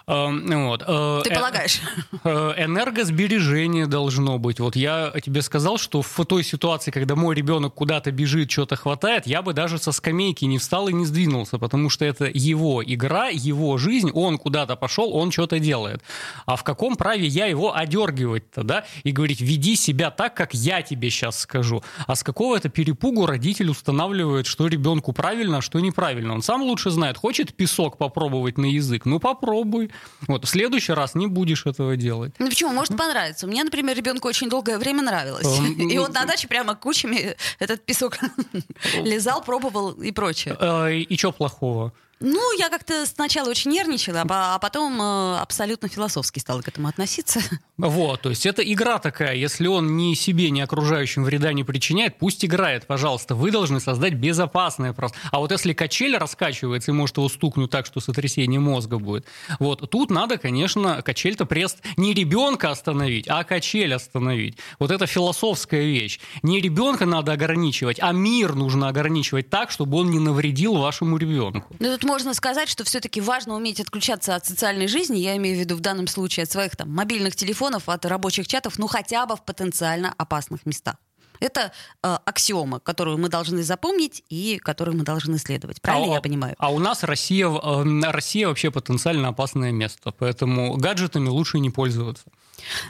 Э, 0.09 0.29
Вот. 0.31 0.83
Э, 0.87 1.21
Ты 1.23 1.31
э, 1.31 1.35
полагаешь? 1.35 1.81
Э, 2.25 2.55
Энергосбережение 2.57 3.87
должно 3.87 4.39
быть. 4.39 4.59
Вот 4.59 4.75
я 4.75 5.13
тебе 5.23 5.43
сказал, 5.43 5.79
что 5.79 6.03
в 6.03 6.25
той 6.25 6.43
ситуации, 6.43 6.91
когда 6.91 7.15
мой 7.15 7.35
ребенок 7.35 7.75
куда-то 7.75 8.11
бежит, 8.11 8.51
что-то 8.51 8.77
хватает, 8.77 9.27
я 9.27 9.43
бы 9.43 9.53
даже 9.53 9.79
со 9.79 9.93
скамейки 9.93 10.47
не 10.47 10.59
встал 10.59 10.89
и 10.89 10.93
не 10.93 11.05
сдвинулся, 11.05 11.59
потому 11.59 11.91
что 11.91 12.05
это 12.05 12.31
его 12.33 12.83
игра, 12.85 13.29
его 13.29 13.77
жизнь, 13.77 14.11
он 14.13 14.39
куда-то 14.39 14.77
пошел, 14.77 15.15
он 15.15 15.31
что-то 15.31 15.59
делает. 15.59 16.03
А 16.47 16.57
в 16.57 16.65
каком 16.65 16.97
праве 16.97 17.27
я 17.27 17.47
его 17.47 17.77
одергивать-то, 17.77 18.63
да, 18.63 18.85
и 19.05 19.13
говорить, 19.13 19.41
веди 19.43 19.77
себя 19.77 20.11
так, 20.11 20.35
как 20.35 20.55
я 20.55 20.81
тебе 20.83 21.11
сейчас 21.11 21.39
скажу. 21.39 21.83
А 22.07 22.15
с 22.15 22.23
какого 22.23 22.57
это 22.57 22.71
перепугу 22.71 23.27
родитель 23.27 23.69
устанавливает, 23.69 24.47
что 24.47 24.67
ребенку 24.67 25.13
правильно, 25.13 25.59
а 25.59 25.61
что 25.61 25.81
неправильно. 25.81 26.33
Он 26.33 26.43
сам 26.43 26.63
лучше 26.63 26.91
знает. 26.91 27.19
Хочет 27.19 27.55
песок 27.55 27.99
попробовать 27.99 28.57
на 28.57 28.67
язык? 28.67 29.05
Ну, 29.05 29.19
попробуй. 29.19 29.91
Вот, 30.27 30.45
в 30.45 30.49
следующий 30.49 30.93
раз 30.93 31.15
не 31.15 31.27
будешь 31.27 31.67
этого 31.67 31.97
делать. 31.97 32.33
Ну 32.39 32.49
почему? 32.49 32.73
Может 32.73 32.97
понравиться. 32.97 33.47
Мне, 33.47 33.63
например, 33.65 33.97
ребенку 33.97 34.29
очень 34.29 34.49
долгое 34.49 34.79
время 34.79 35.03
нравилось. 35.03 35.47
Эм, 35.47 35.89
И 35.91 35.99
он 35.99 36.13
на 36.13 36.25
даче 36.25 36.49
прямо 36.49 36.75
кучами 36.75 37.37
этот 37.59 37.85
песок 37.85 38.19
лизал, 39.03 39.43
пробовал 39.43 39.93
и 39.93 40.11
прочее. 40.13 40.57
Э, 40.59 40.93
И 40.93 41.17
что 41.17 41.33
плохого? 41.33 41.93
Ну, 42.21 42.59
я 42.59 42.69
как-то 42.69 43.07
сначала 43.07 43.51
очень 43.51 43.71
нервничала, 43.71 44.25
а 44.29 44.59
а 44.59 44.59
потом 44.59 45.01
э, 45.01 45.39
абсолютно 45.39 45.89
философски 45.89 46.41
стала 46.41 46.63
к 46.63 46.69
этому 46.69 46.89
относиться. 46.89 47.41
Вот, 47.77 48.23
то 48.23 48.31
есть 48.31 48.45
это 48.45 48.61
игра 48.61 48.99
такая. 48.99 49.37
Если 49.37 49.69
он 49.69 49.97
ни 49.97 50.15
себе, 50.15 50.51
ни 50.51 50.61
окружающим 50.61 51.23
вреда 51.23 51.53
не 51.53 51.63
причиняет, 51.63 52.19
пусть 52.19 52.45
играет, 52.45 52.89
пожалуйста. 52.89 53.37
Вы 53.37 53.53
должны 53.53 53.79
создать 53.79 54.15
безопасное 54.15 54.93
пространство. 54.93 55.31
А 55.33 55.39
вот 55.39 55.53
если 55.53 55.73
качель 55.75 56.17
раскачивается 56.17 56.91
и 56.91 56.95
может 56.95 57.19
его 57.19 57.29
стукнуть 57.29 57.71
так, 57.71 57.87
что 57.87 58.01
сотрясение 58.01 58.59
мозга 58.59 58.99
будет, 58.99 59.27
вот 59.61 59.89
тут 59.89 60.11
надо, 60.11 60.39
конечно, 60.39 61.03
качель-то 61.03 61.47
прест 61.47 61.79
не 61.97 62.15
ребенка 62.15 62.73
остановить, 62.73 63.29
а 63.29 63.45
качель 63.45 63.95
остановить. 63.95 64.59
Вот 64.81 64.91
это 64.91 65.07
философская 65.07 65.85
вещь. 65.85 66.19
Не 66.43 66.61
ребенка 66.61 67.07
надо 67.07 67.31
ограничивать, 67.31 67.99
а 68.01 68.11
мир 68.11 68.57
нужно 68.57 68.89
ограничивать 68.89 69.51
так, 69.51 69.71
чтобы 69.71 69.99
он 69.99 70.11
не 70.11 70.19
навредил 70.19 70.75
вашему 70.75 71.17
ребенку. 71.17 71.77
Ну, 71.79 71.93
тут 71.93 72.03
можно 72.09 72.33
сказать, 72.33 72.71
что 72.71 72.85
все-таки 72.85 73.21
важно 73.21 73.55
уметь 73.55 73.81
отключаться 73.81 74.35
от 74.35 74.47
социальной 74.47 74.89
жизни, 74.89 75.19
я 75.19 75.37
имею 75.37 75.57
в 75.57 75.61
виду 75.61 75.77
в 75.77 75.81
данном 75.81 76.07
случае 76.07 76.45
от 76.45 76.51
своих 76.51 76.75
там 76.75 76.91
мобильных 76.91 77.37
телефонов, 77.37 77.89
от 77.89 78.07
рабочих 78.07 78.49
чатов, 78.49 78.79
ну 78.79 78.87
хотя 78.87 79.27
бы 79.27 79.37
в 79.37 79.45
потенциально 79.45 80.15
опасных 80.17 80.65
местах. 80.65 80.97
Это 81.39 81.71
э, 82.03 82.17
аксиома, 82.25 82.81
которую 82.81 83.19
мы 83.19 83.29
должны 83.29 83.63
запомнить 83.63 84.25
и 84.31 84.59
которую 84.59 84.97
мы 84.97 85.05
должны 85.05 85.39
следовать. 85.39 85.81
Правильно 85.83 86.15
а, 86.15 86.17
я 86.17 86.21
понимаю? 86.21 86.57
А 86.59 86.73
у 86.73 86.79
нас 86.79 87.05
Россия, 87.05 87.47
э, 87.47 88.11
Россия 88.11 88.49
вообще 88.49 88.71
потенциально 88.71 89.29
опасное 89.29 89.71
место, 89.71 90.11
поэтому 90.19 90.77
гаджетами 90.79 91.29
лучше 91.29 91.61
не 91.61 91.71
пользоваться. 91.71 92.25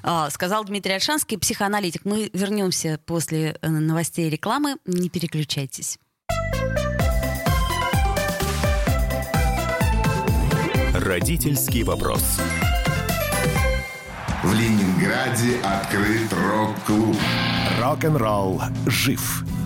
А, 0.02 0.30
сказал 0.30 0.64
Дмитрий 0.64 0.92
Альшанский, 0.92 1.36
психоаналитик. 1.38 2.04
Мы 2.04 2.30
вернемся 2.32 3.00
после 3.04 3.58
э, 3.60 3.68
новостей 3.68 4.28
и 4.28 4.30
рекламы. 4.30 4.76
Не 4.86 5.10
переключайтесь. 5.10 5.98
Родительский 10.94 11.82
вопрос. 11.82 12.40
В 14.42 14.54
Ленинграде 14.54 15.58
открыт 15.62 16.32
рок-клуб. 16.32 17.16
Рок-н-ролл 17.80 18.62
жив. 18.86 19.44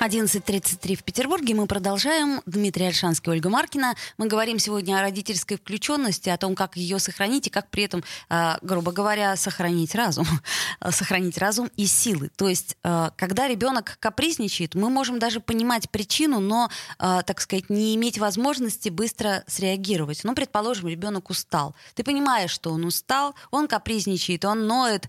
11.33 0.00 0.96
в 0.96 1.04
Петербурге. 1.04 1.54
Мы 1.54 1.66
продолжаем. 1.66 2.40
Дмитрий 2.46 2.86
Альшанский, 2.86 3.30
Ольга 3.32 3.50
Маркина. 3.50 3.94
Мы 4.16 4.28
говорим 4.28 4.58
сегодня 4.58 4.98
о 4.98 5.02
родительской 5.02 5.58
включенности, 5.58 6.30
о 6.30 6.38
том, 6.38 6.54
как 6.54 6.78
ее 6.78 6.98
сохранить 6.98 7.48
и 7.48 7.50
как 7.50 7.68
при 7.68 7.82
этом, 7.82 8.02
э, 8.30 8.54
грубо 8.62 8.92
говоря, 8.92 9.36
сохранить 9.36 9.94
разум. 9.94 10.26
сохранить 10.90 11.36
разум 11.36 11.70
и 11.76 11.84
силы. 11.84 12.30
То 12.36 12.48
есть, 12.48 12.78
э, 12.82 13.10
когда 13.16 13.46
ребенок 13.46 13.98
капризничает, 14.00 14.74
мы 14.74 14.88
можем 14.88 15.18
даже 15.18 15.38
понимать 15.38 15.90
причину, 15.90 16.40
но, 16.40 16.70
э, 16.98 17.20
так 17.26 17.38
сказать, 17.42 17.68
не 17.68 17.94
иметь 17.94 18.16
возможности 18.16 18.88
быстро 18.88 19.44
среагировать. 19.48 20.24
Ну, 20.24 20.34
предположим, 20.34 20.88
ребенок 20.88 21.28
устал. 21.28 21.74
Ты 21.94 22.04
понимаешь, 22.04 22.52
что 22.52 22.70
он 22.70 22.86
устал, 22.86 23.34
он 23.50 23.68
капризничает, 23.68 24.46
он 24.46 24.66
ноет. 24.66 25.08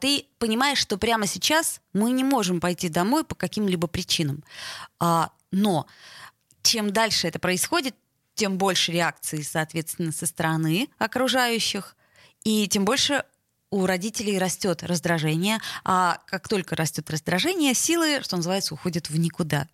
Ты 0.00 0.24
понимаешь, 0.38 0.78
что 0.78 0.96
прямо 0.96 1.26
сейчас 1.26 1.80
мы 1.92 2.12
не 2.12 2.24
можем 2.24 2.60
пойти 2.60 2.88
домой 2.88 3.24
по 3.24 3.34
каким-либо 3.34 3.86
причинам. 3.86 4.44
А, 4.98 5.30
но 5.50 5.86
чем 6.62 6.92
дальше 6.92 7.28
это 7.28 7.38
происходит, 7.38 7.94
тем 8.34 8.58
больше 8.58 8.92
реакции, 8.92 9.42
соответственно, 9.42 10.12
со 10.12 10.26
стороны 10.26 10.88
окружающих, 10.98 11.96
и 12.44 12.66
тем 12.68 12.84
больше 12.84 13.24
у 13.70 13.86
родителей 13.86 14.38
растет 14.38 14.82
раздражение, 14.82 15.58
а 15.84 16.20
как 16.26 16.48
только 16.48 16.74
растет 16.74 17.08
раздражение, 17.10 17.74
силы, 17.74 18.20
что 18.22 18.36
называется, 18.36 18.74
уходят 18.74 19.10
в 19.10 19.18
никуда. 19.18 19.68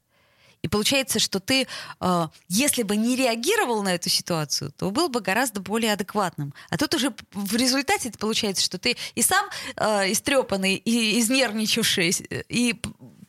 И 0.66 0.68
получается, 0.68 1.20
что 1.20 1.38
ты, 1.38 1.68
э, 2.00 2.28
если 2.48 2.82
бы 2.82 2.96
не 2.96 3.14
реагировал 3.14 3.84
на 3.84 3.94
эту 3.94 4.08
ситуацию, 4.08 4.72
то 4.76 4.90
был 4.90 5.08
бы 5.08 5.20
гораздо 5.20 5.60
более 5.60 5.92
адекватным. 5.92 6.52
А 6.70 6.76
тут 6.76 6.92
уже 6.94 7.14
в 7.32 7.54
результате 7.54 8.10
получается, 8.18 8.64
что 8.64 8.76
ты 8.76 8.96
и 9.14 9.22
сам 9.22 9.46
э, 9.76 10.10
истрепанный, 10.10 10.74
и 10.74 11.20
изнервничавший, 11.20 12.10
и 12.48 12.74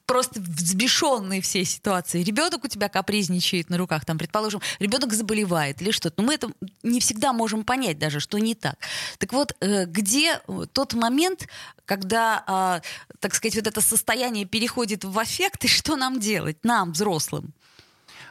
просто 0.08 0.40
взбешенный 0.40 1.42
всей 1.42 1.66
ситуации. 1.66 2.24
Ребенок 2.24 2.64
у 2.64 2.68
тебя 2.68 2.90
капризничает 2.90 3.70
на 3.70 3.78
руках, 3.78 4.06
там, 4.06 4.18
предположим, 4.18 4.62
ребенок 4.80 5.14
заболевает 5.14 5.82
или 5.82 5.92
что-то. 5.92 6.22
Но 6.22 6.28
мы 6.28 6.34
это 6.34 6.50
не 6.82 7.00
всегда 7.00 7.34
можем 7.34 7.64
понять 7.64 8.00
даже, 8.00 8.20
что 8.20 8.40
не 8.40 8.56
так. 8.56 8.78
Так 9.20 9.34
вот, 9.34 9.56
э, 9.60 9.86
где 9.86 10.42
тот 10.72 10.94
момент, 10.94 11.48
когда, 11.86 12.44
а, 12.48 12.82
так 13.20 13.36
сказать, 13.36 13.56
вот 13.56 13.68
это 13.68 13.82
состояние 13.82 14.46
переходит 14.46 15.04
в 15.04 15.20
аффект, 15.20 15.66
и 15.66 15.68
что 15.68 15.96
нам 15.98 16.20
делать, 16.20 16.58
нам, 16.64 16.94
взрослым? 16.94 17.54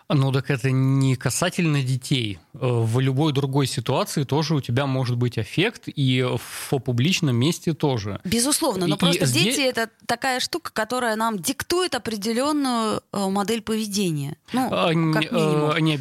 Ну 0.08 0.30
так 0.30 0.50
это 0.50 0.70
не 0.70 1.16
касательно 1.16 1.82
детей. 1.82 2.38
Э, 2.54 2.58
в 2.60 3.00
любой 3.00 3.32
другой 3.32 3.66
ситуации 3.66 4.22
тоже 4.22 4.54
у 4.54 4.60
тебя 4.60 4.86
может 4.86 5.16
быть 5.16 5.36
эффект, 5.38 5.84
и 5.86 6.22
в 6.22 6.78
публичном 6.78 7.34
месте 7.34 7.74
тоже. 7.74 8.20
Безусловно, 8.22 8.86
но 8.86 8.94
и 8.94 8.98
просто 8.98 9.26
здесь... 9.26 9.56
дети 9.56 9.60
это 9.62 9.90
такая 10.06 10.38
штука, 10.38 10.70
которая 10.72 11.16
нам 11.16 11.38
диктует 11.38 11.96
определенную 11.96 13.02
э, 13.12 13.28
модель 13.28 13.62
поведения. 13.62 14.36
Ну, 14.52 14.68
а, 14.70 14.86
как 14.88 15.32
минимум. 15.32 15.76
Не, 15.78 15.98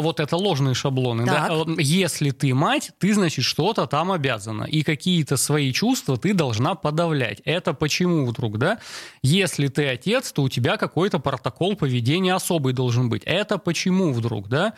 вот 0.00 0.20
это 0.20 0.36
ложные 0.36 0.74
шаблоны. 0.74 1.26
Да? 1.26 1.64
Если 1.78 2.30
ты 2.30 2.54
мать, 2.54 2.92
ты, 2.98 3.12
значит, 3.12 3.44
что-то 3.44 3.86
там 3.86 4.10
обязана. 4.10 4.64
И 4.64 4.82
какие-то 4.82 5.36
свои 5.36 5.72
чувства 5.72 6.16
ты 6.16 6.32
должна 6.32 6.74
подавлять. 6.74 7.40
Это 7.44 7.74
почему 7.74 8.26
вдруг, 8.26 8.58
да? 8.58 8.78
Если 9.22 9.68
ты 9.68 9.86
отец, 9.86 10.32
то 10.32 10.42
у 10.42 10.48
тебя 10.48 10.76
какой-то 10.76 11.18
протокол 11.18 11.76
поведения 11.76 12.34
особый 12.34 12.72
должен 12.72 13.01
должен 13.02 13.08
быть. 13.08 13.22
Это 13.24 13.58
почему 13.58 14.12
вдруг, 14.12 14.48
да? 14.48 14.74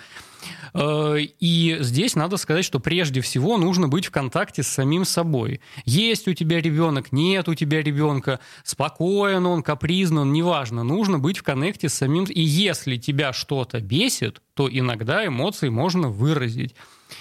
Э, 0.74 1.16
и 1.18 1.76
здесь 1.80 2.16
надо 2.16 2.36
сказать, 2.36 2.64
что 2.64 2.80
прежде 2.80 3.20
всего 3.20 3.56
нужно 3.58 3.88
быть 3.88 4.06
в 4.06 4.10
контакте 4.10 4.62
с 4.62 4.68
самим 4.68 5.04
собой. 5.04 5.60
Есть 5.84 6.28
у 6.28 6.34
тебя 6.34 6.60
ребенок, 6.60 7.12
нет 7.12 7.48
у 7.48 7.54
тебя 7.54 7.82
ребенка, 7.82 8.40
спокоен 8.64 9.46
он, 9.46 9.62
капризный 9.62 10.22
он, 10.22 10.32
неважно. 10.32 10.84
Нужно 10.84 11.18
быть 11.18 11.38
в 11.38 11.42
коннекте 11.42 11.88
с 11.88 11.94
самим... 11.94 12.24
И 12.24 12.40
если 12.40 12.96
тебя 12.96 13.32
что-то 13.32 13.80
бесит, 13.80 14.40
то 14.54 14.68
иногда 14.68 15.26
эмоции 15.26 15.68
можно 15.68 16.08
выразить. 16.08 16.74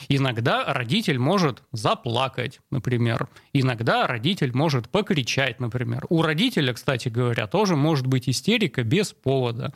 Иногда 0.09 0.73
родитель 0.73 1.19
может 1.19 1.63
заплакать, 1.71 2.59
например. 2.71 3.27
Иногда 3.53 4.07
родитель 4.07 4.51
может 4.53 4.89
покричать, 4.89 5.59
например. 5.59 6.05
У 6.09 6.21
родителя, 6.21 6.73
кстати 6.73 7.09
говоря, 7.09 7.47
тоже 7.47 7.75
может 7.75 8.07
быть 8.07 8.29
истерика 8.29 8.83
без 8.83 9.13
повода. 9.13 9.73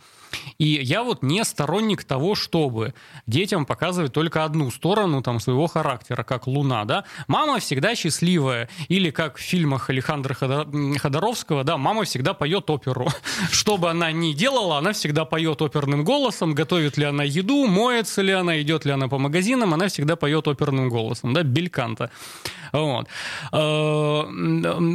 И 0.58 0.66
я 0.66 1.04
вот 1.04 1.24
не 1.24 1.44
сторонник 1.44 2.04
того, 2.04 2.36
чтобы 2.36 2.94
детям 3.28 3.66
показывать 3.66 4.13
только 4.13 4.44
одну 4.44 4.72
сторону 4.72 5.22
там, 5.22 5.40
своего 5.40 5.68
характера, 5.68 6.24
как 6.24 6.48
Луна, 6.48 6.86
да. 6.86 7.04
Мама 7.28 7.60
всегда 7.60 7.96
счастливая. 7.96 8.70
Или 8.88 9.12
как 9.12 9.38
в 9.38 9.42
фильмах 9.42 9.90
Александра 9.90 10.34
Ходоровского, 10.34 11.63
да, 11.63 11.78
мама 11.78 12.04
всегда 12.04 12.34
поет 12.34 12.70
оперу. 12.70 13.08
Что 13.52 13.78
бы 13.78 13.90
она 13.90 14.12
ни 14.12 14.34
делала, 14.34 14.78
она 14.78 14.94
всегда 14.94 15.26
поет 15.26 15.62
оперным 15.62 16.04
голосом. 16.04 16.54
Готовит 16.54 16.98
ли 16.98 17.06
она 17.06 17.24
еду, 17.24 17.68
моется 17.68 18.22
ли 18.22 18.32
она, 18.32 18.62
идет 18.62 18.86
ли 18.86 18.92
она 18.92 19.08
по 19.08 19.18
магазинам, 19.18 19.74
она 19.74 19.88
всегда 19.88 20.16
поет 20.16 20.48
оперным 20.48 20.90
голосом, 20.90 21.34
да, 21.34 21.44
бельканта. 21.44 22.10
Вот. 22.74 23.08
А, 23.52 24.28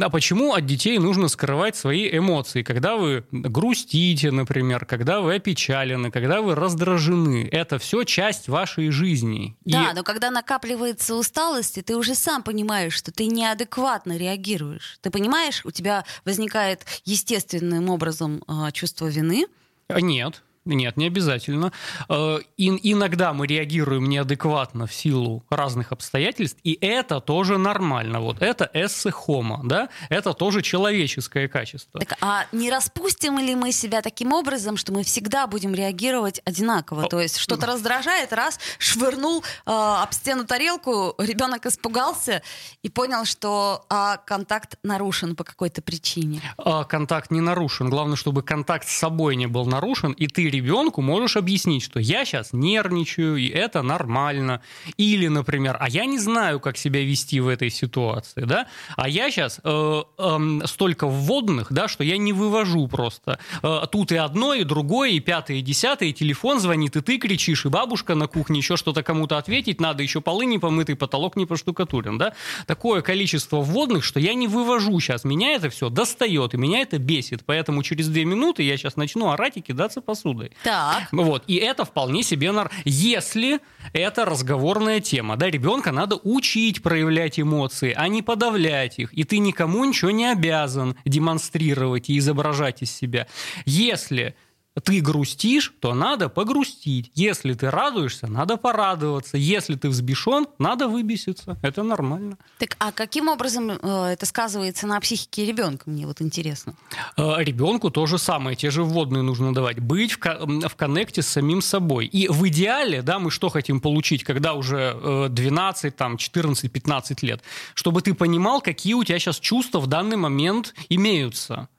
а 0.01 0.09
почему 0.09 0.53
от 0.53 0.65
детей 0.65 0.97
нужно 0.99 1.27
скрывать 1.27 1.75
свои 1.75 2.09
эмоции? 2.17 2.63
Когда 2.63 2.95
вы 2.95 3.23
грустите, 3.31 4.31
например, 4.31 4.85
когда 4.85 5.21
вы 5.23 5.35
опечалены, 5.35 6.11
когда 6.11 6.41
вы 6.41 6.55
раздражены, 6.55 7.47
это 7.51 7.79
все 7.79 8.03
часть 8.03 8.47
вашей 8.47 8.89
жизни. 8.91 9.57
Да, 9.65 9.91
и... 9.91 9.95
но 9.95 10.03
когда 10.03 10.29
накапливается 10.29 11.15
усталость, 11.15 11.77
и 11.77 11.81
ты 11.81 11.95
уже 11.95 12.15
сам 12.15 12.43
понимаешь, 12.43 12.93
что 12.93 13.11
ты 13.11 13.25
неадекватно 13.25 14.17
реагируешь. 14.17 14.99
Ты 15.01 15.09
понимаешь, 15.09 15.65
у 15.65 15.71
тебя 15.71 16.05
возникает 16.25 16.85
естественным 17.05 17.89
образом 17.89 18.43
а, 18.47 18.71
чувство 18.71 19.07
вины? 19.07 19.47
Нет. 19.89 20.43
Нет, 20.65 20.97
не 20.97 21.07
обязательно. 21.07 21.71
Э, 22.09 22.39
и, 22.57 22.91
иногда 22.91 23.33
мы 23.33 23.47
реагируем 23.47 24.07
неадекватно 24.07 24.87
в 24.87 24.93
силу 24.93 25.43
разных 25.49 25.91
обстоятельств, 25.91 26.59
и 26.63 26.77
это 26.79 27.19
тоже 27.19 27.57
нормально. 27.57 28.19
Вот 28.21 28.41
это 28.41 28.69
эссе 28.73 29.11
хома, 29.11 29.61
да? 29.63 29.89
Это 30.09 30.33
тоже 30.33 30.61
человеческое 30.61 31.47
качество. 31.47 31.99
Так, 31.99 32.17
а 32.21 32.45
не 32.51 32.71
распустим 32.71 33.39
ли 33.39 33.55
мы 33.55 33.71
себя 33.71 34.01
таким 34.01 34.31
образом, 34.31 34.77
что 34.77 34.93
мы 34.93 35.03
всегда 35.03 35.47
будем 35.47 35.73
реагировать 35.73 36.41
одинаково? 36.45 37.09
То 37.09 37.19
есть 37.19 37.37
что-то 37.37 37.65
раздражает, 37.65 38.31
раз, 38.31 38.59
швырнул 38.77 39.43
э, 39.65 39.71
об 39.71 40.13
стену 40.13 40.45
тарелку, 40.45 41.15
ребенок 41.17 41.65
испугался 41.65 42.41
и 42.81 42.89
понял, 42.89 43.25
что 43.25 43.85
а, 43.89 44.17
контакт 44.17 44.77
нарушен 44.83 45.35
по 45.35 45.43
какой-то 45.43 45.81
причине. 45.81 46.41
А, 46.57 46.83
контакт 46.83 47.31
не 47.31 47.41
нарушен. 47.41 47.89
Главное, 47.89 48.15
чтобы 48.15 48.43
контакт 48.43 48.87
с 48.87 48.95
собой 48.95 49.35
не 49.35 49.47
был 49.47 49.65
нарушен, 49.65 50.11
и 50.11 50.27
ты 50.27 50.49
ребенку 50.53 51.01
можешь 51.01 51.35
объяснить, 51.37 51.83
что 51.83 51.99
я 51.99 52.25
сейчас 52.25 52.53
нервничаю, 52.53 53.37
и 53.37 53.47
это 53.47 53.81
нормально. 53.81 54.61
Или, 54.97 55.27
например, 55.27 55.77
а 55.79 55.89
я 55.89 56.05
не 56.05 56.19
знаю, 56.19 56.59
как 56.59 56.77
себя 56.77 57.03
вести 57.03 57.39
в 57.39 57.47
этой 57.47 57.69
ситуации, 57.69 58.45
да? 58.45 58.67
А 58.95 59.09
я 59.09 59.29
сейчас 59.29 59.59
э, 59.63 60.03
э, 60.17 60.59
столько 60.65 61.07
вводных, 61.07 61.71
да, 61.71 61.87
что 61.87 62.03
я 62.03 62.17
не 62.17 62.33
вывожу 62.33 62.87
просто. 62.87 63.39
Э, 63.61 63.81
тут 63.91 64.11
и 64.11 64.15
одно, 64.15 64.53
и 64.53 64.63
другое, 64.63 65.11
и 65.11 65.19
пятое, 65.19 65.57
и 65.57 65.61
десятое, 65.61 66.09
и 66.09 66.13
телефон 66.13 66.59
звонит, 66.59 66.95
и 66.95 67.01
ты 67.01 67.17
кричишь, 67.17 67.65
и 67.65 67.69
бабушка 67.69 68.15
на 68.15 68.27
кухне 68.27 68.59
еще 68.59 68.77
что-то 68.77 69.03
кому-то 69.03 69.37
ответить 69.37 69.81
надо, 69.81 70.03
еще 70.03 70.21
полы 70.21 70.45
не 70.45 70.59
помытый, 70.59 70.95
потолок 70.95 71.35
не 71.35 71.45
поштукатурен, 71.45 72.17
да? 72.17 72.33
Такое 72.67 73.01
количество 73.01 73.57
вводных, 73.61 74.03
что 74.03 74.19
я 74.19 74.33
не 74.33 74.47
вывожу 74.47 74.99
сейчас. 74.99 75.23
Меня 75.23 75.55
это 75.55 75.69
все 75.69 75.89
достает, 75.89 76.53
и 76.53 76.57
меня 76.57 76.81
это 76.81 76.99
бесит. 76.99 77.43
Поэтому 77.45 77.83
через 77.83 78.07
две 78.07 78.25
минуты 78.25 78.63
я 78.63 78.77
сейчас 78.77 78.95
начну 78.95 79.31
орать 79.31 79.57
и 79.57 79.61
кидаться 79.61 80.01
посудой 80.01 80.42
посудой. 80.43 80.57
Так. 80.63 81.07
Вот. 81.11 81.43
И 81.47 81.55
это 81.55 81.85
вполне 81.85 82.23
себе 82.23 82.51
нар... 82.51 82.71
Если 82.85 83.59
это 83.93 84.25
разговорная 84.25 84.99
тема, 84.99 85.37
да, 85.37 85.49
ребенка 85.49 85.91
надо 85.91 86.15
учить 86.15 86.81
проявлять 86.81 87.39
эмоции, 87.39 87.93
а 87.95 88.07
не 88.07 88.21
подавлять 88.21 88.99
их. 88.99 89.13
И 89.13 89.23
ты 89.23 89.39
никому 89.39 89.85
ничего 89.85 90.11
не 90.11 90.31
обязан 90.31 90.95
демонстрировать 91.05 92.09
и 92.09 92.17
изображать 92.17 92.81
из 92.81 92.91
себя. 92.91 93.27
Если 93.65 94.35
ты 94.81 95.01
грустишь, 95.01 95.73
то 95.79 95.93
надо 95.93 96.29
погрустить. 96.29 97.11
Если 97.13 97.53
ты 97.53 97.69
радуешься, 97.69 98.27
надо 98.27 98.57
порадоваться. 98.57 99.37
Если 99.37 99.75
ты 99.75 99.89
взбешен, 99.89 100.47
надо 100.57 100.87
выбеситься. 100.87 101.57
Это 101.61 101.83
нормально. 101.83 102.37
Так, 102.57 102.75
а 102.79 102.91
каким 102.91 103.29
образом 103.29 103.71
э, 103.71 104.13
это 104.13 104.25
сказывается 104.25 104.87
на 104.87 104.99
психике 104.99 105.45
ребенка? 105.45 105.89
Мне 105.89 106.07
вот 106.07 106.21
интересно. 106.21 106.75
Э, 107.17 107.35
ребенку 107.43 107.91
то 107.91 108.05
же 108.05 108.17
самое, 108.17 108.55
те 108.55 108.71
же 108.71 108.83
вводные 108.83 109.21
нужно 109.21 109.53
давать. 109.53 109.79
Быть 109.79 110.13
в, 110.13 110.19
в 110.19 110.75
коннекте 110.75 111.21
с 111.21 111.27
самим 111.27 111.61
собой. 111.61 112.07
И 112.07 112.27
в 112.27 112.47
идеале, 112.47 113.01
да, 113.01 113.19
мы 113.19 113.29
что 113.29 113.49
хотим 113.49 113.79
получить, 113.79 114.23
когда 114.23 114.53
уже 114.53 114.97
э, 115.01 115.27
12, 115.29 115.95
там, 115.95 116.17
14, 116.17 116.71
15 116.71 117.23
лет? 117.23 117.41
Чтобы 117.75 118.01
ты 118.01 118.13
понимал, 118.13 118.61
какие 118.61 118.95
у 118.95 119.03
тебя 119.03 119.19
сейчас 119.19 119.39
чувства 119.39 119.79
в 119.79 119.87
данный 119.87 120.17
момент 120.17 120.73
имеются 120.89 121.69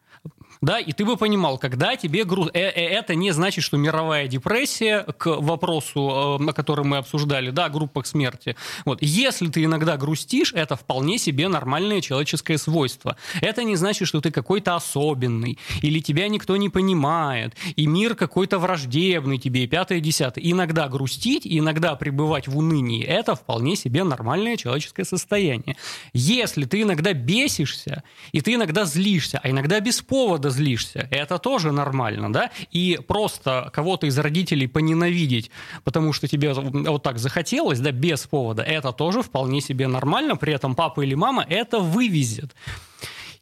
да, 0.61 0.79
и 0.79 0.93
ты 0.93 1.05
бы 1.05 1.17
понимал, 1.17 1.59
когда 1.59 1.97
тебе 1.97 2.25
груз... 2.25 2.51
Э, 2.53 2.61
э, 2.61 2.89
это 2.89 3.15
не 3.15 3.33
значит, 3.33 3.65
что 3.65 3.77
мировая 3.77 4.29
депрессия 4.29 5.05
к 5.19 5.27
вопросу, 5.41 6.39
э, 6.41 6.51
о 6.51 6.53
котором 6.53 6.89
мы 6.89 6.99
обсуждали, 6.99 7.51
да, 7.51 7.67
о 7.67 7.71
группах 7.71 8.07
смерти. 8.07 8.57
Вот. 8.85 8.99
Если 9.03 9.49
ты 9.49 9.65
иногда 9.65 9.97
грустишь, 9.97 10.53
это 10.55 10.77
вполне 10.77 11.19
себе 11.19 11.49
нормальное 11.49 12.01
человеческое 12.01 12.59
свойство. 12.59 13.17
Это 13.41 13.65
не 13.65 13.77
значит, 13.77 14.09
что 14.09 14.21
ты 14.21 14.31
какой-то 14.31 14.75
особенный, 14.75 15.59
или 15.83 16.01
тебя 16.01 16.29
никто 16.29 16.57
не 16.57 16.69
понимает, 16.69 17.55
и 17.77 17.87
мир 17.87 18.15
какой-то 18.15 18.59
враждебный 18.59 19.39
тебе, 19.39 19.65
и 19.65 19.67
пятое, 19.67 19.99
и 19.99 20.01
десятое. 20.01 20.45
Иногда 20.45 20.89
грустить, 20.89 21.43
иногда 21.45 21.95
пребывать 21.95 22.49
в 22.49 22.57
унынии, 22.57 23.05
это 23.05 23.35
вполне 23.35 23.77
себе 23.77 24.05
нормальное 24.05 24.57
человеческое 24.57 25.05
состояние. 25.05 25.77
Если 26.13 26.65
ты 26.65 26.83
иногда 26.83 27.13
бесишься, 27.13 28.03
и 28.33 28.41
ты 28.41 28.55
иногда 28.55 28.85
злишься, 28.85 29.41
а 29.43 29.51
иногда 29.51 29.81
без 29.81 30.01
повода 30.01 30.51
злишься. 30.55 31.09
Это 31.11 31.39
тоже 31.39 31.73
нормально, 31.73 32.33
да? 32.33 32.51
И 32.71 32.99
просто 33.07 33.71
кого-то 33.73 34.07
из 34.07 34.19
родителей 34.19 34.67
поненавидеть, 34.67 35.51
потому 35.85 36.13
что 36.13 36.29
тебе 36.29 36.53
вот 36.53 37.03
так 37.03 37.19
захотелось, 37.19 37.81
да, 37.81 37.91
без 37.93 38.27
повода, 38.27 38.63
это 38.63 38.93
тоже 38.93 39.23
вполне 39.23 39.61
себе 39.61 39.89
нормально. 39.89 40.37
При 40.37 40.55
этом 40.55 40.75
папа 40.75 41.03
или 41.03 41.15
мама 41.15 41.45
это 41.49 41.81
вывезет. 41.81 42.55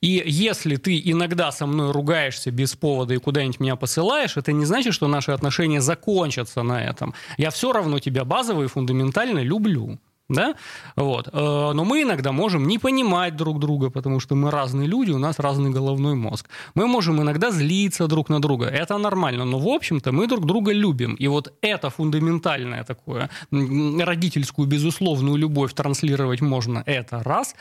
И 0.00 0.20
если 0.26 0.76
ты 0.76 1.00
иногда 1.04 1.52
со 1.52 1.64
мной 1.64 1.92
ругаешься 1.92 2.50
без 2.50 2.74
повода 2.74 3.14
и 3.14 3.18
куда-нибудь 3.18 3.60
меня 3.60 3.76
посылаешь, 3.76 4.36
это 4.36 4.50
не 4.50 4.64
значит, 4.64 4.94
что 4.94 5.06
наши 5.06 5.30
отношения 5.30 5.80
закончатся 5.80 6.64
на 6.64 6.82
этом. 6.84 7.14
Я 7.38 7.50
все 7.50 7.72
равно 7.72 8.00
тебя 8.00 8.24
базово 8.24 8.64
и 8.64 8.66
фундаментально 8.66 9.38
люблю 9.38 10.00
да, 10.28 10.54
вот. 10.96 11.28
Э, 11.32 11.72
но 11.74 11.84
мы 11.84 12.02
иногда 12.02 12.32
можем 12.32 12.66
не 12.66 12.78
понимать 12.78 13.36
друг 13.36 13.58
друга, 13.58 13.90
потому 13.90 14.20
что 14.20 14.34
мы 14.34 14.50
разные 14.50 14.88
люди, 14.88 15.10
у 15.10 15.18
нас 15.18 15.38
разный 15.38 15.70
головной 15.70 16.14
мозг. 16.14 16.48
Мы 16.74 16.86
можем 16.86 17.20
иногда 17.20 17.50
злиться 17.50 18.06
друг 18.06 18.28
на 18.28 18.40
друга, 18.40 18.66
это 18.66 18.98
нормально, 18.98 19.44
но 19.44 19.58
в 19.58 19.68
общем-то 19.68 20.12
мы 20.12 20.26
друг 20.26 20.46
друга 20.46 20.72
любим. 20.72 21.14
И 21.14 21.28
вот 21.28 21.52
это 21.60 21.90
фундаментальное 21.90 22.84
такое, 22.84 23.30
родительскую 23.50 24.66
безусловную 24.68 25.36
любовь 25.36 25.74
транслировать 25.74 26.40
можно, 26.40 26.82
это 26.86 27.22
раз. 27.22 27.54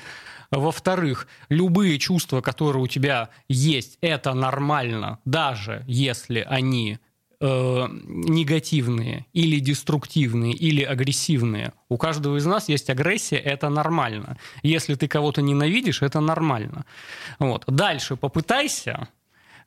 Во-вторых, 0.52 1.28
любые 1.50 1.98
чувства, 1.98 2.42
которые 2.42 2.84
у 2.84 2.88
тебя 2.88 3.30
есть, 3.48 3.98
это 4.02 4.34
нормально, 4.34 5.20
даже 5.24 5.84
если 5.88 6.46
они 6.50 7.00
э, 7.42 7.88
негативные 8.08 9.26
или 9.34 9.60
деструктивные 9.60 10.54
или 10.54 10.84
агрессивные. 10.84 11.74
У 11.90 11.98
каждого 11.98 12.38
из 12.38 12.46
нас 12.46 12.70
есть 12.70 12.90
агрессия, 12.90 13.38
это 13.38 13.70
нормально. 13.70 14.38
Если 14.62 14.96
ты 14.96 15.08
кого-то 15.08 15.42
ненавидишь, 15.42 16.04
это 16.04 16.20
нормально. 16.20 16.86
Вот. 17.40 17.64
Дальше 17.68 18.16
попытайся 18.16 19.10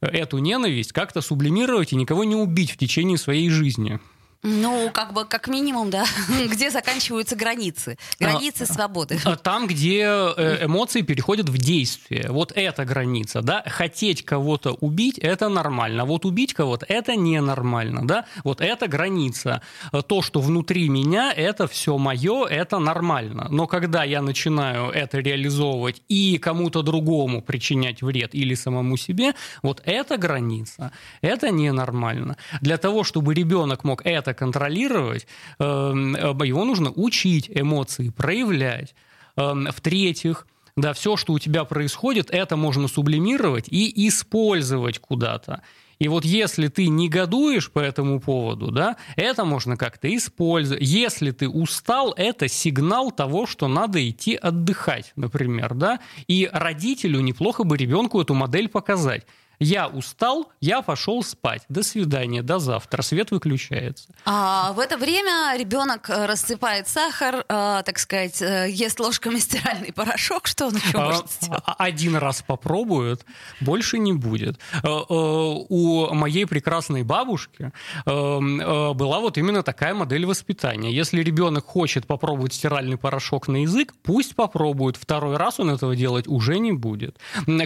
эту 0.01 0.39
ненависть 0.39 0.93
как-то 0.93 1.21
сублимировать 1.21 1.93
и 1.93 1.97
никого 1.97 2.25
не 2.25 2.37
убить 2.37 2.71
в 2.71 2.77
течение 2.77 3.19
своей 3.19 3.51
жизни. 3.51 3.99
Ну, 4.47 4.91
как 4.93 5.15
бы, 5.15 5.25
как 5.25 5.49
минимум, 5.49 5.89
да. 5.89 6.05
где 6.47 6.71
заканчиваются 6.71 7.35
границы? 7.35 7.97
Границы 8.21 8.65
а, 8.65 8.67
свободы. 8.67 9.19
А 9.25 9.37
там, 9.37 9.67
где 9.67 10.03
э, 10.03 10.67
эмоции 10.67 11.01
переходят 11.01 11.49
в 11.49 11.57
действие. 11.57 12.27
Вот 12.29 12.53
эта 12.55 12.85
граница, 12.85 13.41
да. 13.41 13.65
Хотеть 13.67 14.23
кого-то 14.23 14.73
убить– 14.73 15.19
это 15.23 15.49
нормально. 15.49 16.05
Вот 16.05 16.27
убить 16.27 16.53
кого-то– 16.53 16.85
это 16.89 17.17
ненормально, 17.17 18.07
да. 18.07 18.27
Вот 18.45 18.61
это 18.61 18.87
граница. 18.87 19.63
То, 20.09 20.21
что 20.21 20.41
внутри 20.41 20.91
меня, 20.91 21.33
это 21.33 21.67
все 21.67 21.97
мое, 21.97 22.45
это 22.45 22.79
нормально. 22.79 23.47
Но 23.51 23.67
когда 23.67 24.05
я 24.05 24.21
начинаю 24.21 24.91
это 24.91 25.21
реализовывать 25.21 26.03
и 26.09 26.37
кому-то 26.37 26.83
другому 26.83 27.41
причинять 27.41 28.03
вред 28.03 28.35
или 28.35 28.55
самому 28.55 28.99
себе, 28.99 29.33
вот 29.63 29.81
эта 29.87 30.19
граница, 30.19 30.93
это 31.23 31.51
ненормально. 31.51 32.37
Для 32.61 32.77
того, 32.77 33.05
чтобы 33.05 33.33
ребенок 33.33 33.85
мог 33.85 34.05
это 34.05 34.34
контролировать, 34.35 35.27
эм, 35.59 36.15
э, 36.15 36.47
его 36.47 36.65
нужно 36.65 36.91
учить 36.91 37.51
эмоции, 37.53 38.11
проявлять. 38.11 38.95
Эм, 39.37 39.69
в-третьих, 39.73 40.47
да, 40.77 40.93
все, 40.93 41.17
что 41.17 41.33
у 41.33 41.39
тебя 41.39 41.65
происходит, 41.65 42.31
это 42.31 42.57
можно 42.57 42.89
сублимировать 42.89 43.69
и 43.69 44.09
использовать 44.09 44.99
куда-то. 44.99 45.63
И 45.99 46.09
вот 46.09 46.25
если 46.25 46.69
ты 46.69 46.89
негодуешь 46.89 47.71
по 47.71 47.79
этому 47.79 48.21
поводу, 48.21 48.71
да, 48.71 48.97
это 49.17 49.45
можно 49.45 49.77
как-то 49.77 50.15
использовать. 50.15 50.83
Если 50.83 51.31
ты 51.31 51.49
устал, 51.49 52.13
это 52.17 52.49
сигнал 52.49 53.13
того, 53.13 53.47
что 53.47 53.69
надо 53.69 54.07
идти 54.09 54.35
отдыхать, 54.35 55.13
например, 55.17 55.75
да. 55.75 56.01
И 56.27 56.49
родителю 56.53 57.21
неплохо 57.21 57.65
бы 57.65 57.77
ребенку 57.77 58.21
эту 58.21 58.35
модель 58.35 58.69
показать. 58.69 59.27
Я 59.59 59.89
устал, 59.89 60.51
я 60.61 60.83
пошел 60.83 61.23
спать. 61.23 61.63
До 61.69 61.83
свидания, 61.83 62.43
до 62.43 62.59
завтра. 62.59 63.03
Свет 63.03 63.31
выключается. 63.31 64.09
А 64.25 64.73
в 64.73 64.79
это 64.79 64.97
время 64.97 65.57
ребенок 65.57 66.11
э, 66.11 66.27
рассыпает 66.27 66.89
сахар, 66.89 67.45
э, 67.49 67.83
так 67.85 67.99
сказать, 67.99 68.41
э, 68.43 68.69
ест 68.71 68.99
ложками 69.01 69.39
стиральный 69.39 69.93
порошок. 69.93 70.47
Что 70.47 70.67
он 70.67 70.77
еще 70.77 70.99
а, 70.99 71.07
может 71.07 71.31
сделать? 71.31 71.63
А, 71.67 71.75
один 71.79 72.17
раз 72.17 72.43
попробует, 72.43 73.25
больше 73.61 73.99
не 73.99 74.13
будет. 74.13 74.59
Э, 74.83 74.87
э, 74.87 75.05
у 75.09 76.15
моей 76.15 76.47
прекрасной 76.47 77.03
бабушки 77.03 77.73
э, 78.07 78.11
была 78.11 79.21
вот 79.21 79.39
именно 79.39 79.63
такая 79.63 79.95
модель 79.95 80.27
воспитания. 80.27 80.93
Если 80.93 81.23
ребенок 81.23 81.65
хочет 81.65 82.07
попробовать 82.07 82.55
стиральный 82.55 82.97
порошок 82.97 83.49
на 83.49 83.63
язык, 83.63 83.95
пусть 84.03 84.35
попробует. 84.35 84.97
Второй 84.97 85.37
раз 85.37 85.61
он 85.61 85.71
этого 85.71 85.95
делать 85.97 86.27
уже 86.29 86.59
не 86.59 86.73
будет. 86.73 87.19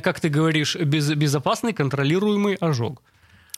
Как 0.03 0.21
ты 0.21 0.29
говоришь, 0.29 0.77
без, 0.77 1.11
безопасный 1.11 1.73
контролируемый 1.79 2.57
ожог. 2.57 3.03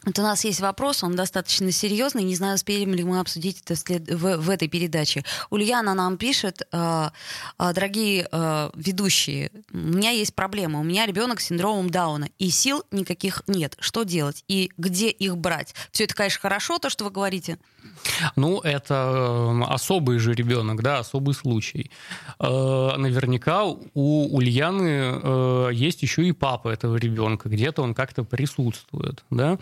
Вот 0.07 0.19
у 0.19 0.23
нас 0.23 0.45
есть 0.45 0.61
вопрос, 0.61 1.05
он 1.05 1.15
достаточно 1.15 1.71
серьезный. 1.71 2.23
Не 2.23 2.35
знаю, 2.35 2.55
успеем 2.55 2.95
ли 2.95 3.05
мы 3.05 3.21
обсудить 3.21 3.63
это 3.67 3.75
в, 4.17 4.39
в 4.39 4.51
этой 4.51 4.67
передаче. 4.67 5.25
Ульяна 5.51 5.93
нам 5.93 6.17
пишет, 6.17 6.63
э, 6.73 7.11
э, 7.59 7.73
дорогие 7.75 8.27
э, 8.31 8.71
ведущие, 8.75 9.51
у 9.73 9.77
меня 9.77 10.11
есть 10.11 10.35
проблема. 10.35 10.81
У 10.81 10.85
меня 10.85 11.05
ребенок 11.05 11.41
с 11.41 11.47
синдромом 11.47 11.91
Дауна, 11.91 12.31
и 12.39 12.49
сил 12.49 12.83
никаких 12.91 13.43
нет. 13.47 13.77
Что 13.79 14.05
делать? 14.05 14.43
И 14.49 14.71
где 14.79 15.11
их 15.11 15.37
брать? 15.37 15.75
Все 15.93 16.05
это, 16.05 16.15
конечно, 16.15 16.41
хорошо, 16.41 16.79
то, 16.79 16.89
что 16.89 17.05
вы 17.05 17.11
говорите. 17.11 17.59
Ну, 18.37 18.61
это 18.61 19.55
особый 19.69 20.19
же 20.19 20.33
ребенок, 20.33 20.83
да, 20.83 20.99
особый 20.99 21.35
случай. 21.35 21.91
Наверняка 22.39 23.65
у 23.65 24.37
Ульяны 24.37 25.71
есть 25.73 26.03
еще 26.03 26.27
и 26.27 26.33
папа 26.33 26.69
этого 26.69 26.97
ребенка, 26.97 27.49
где-то 27.49 27.83
он 27.83 27.95
как-то 27.95 28.25
присутствует, 28.25 29.25
да. 29.31 29.59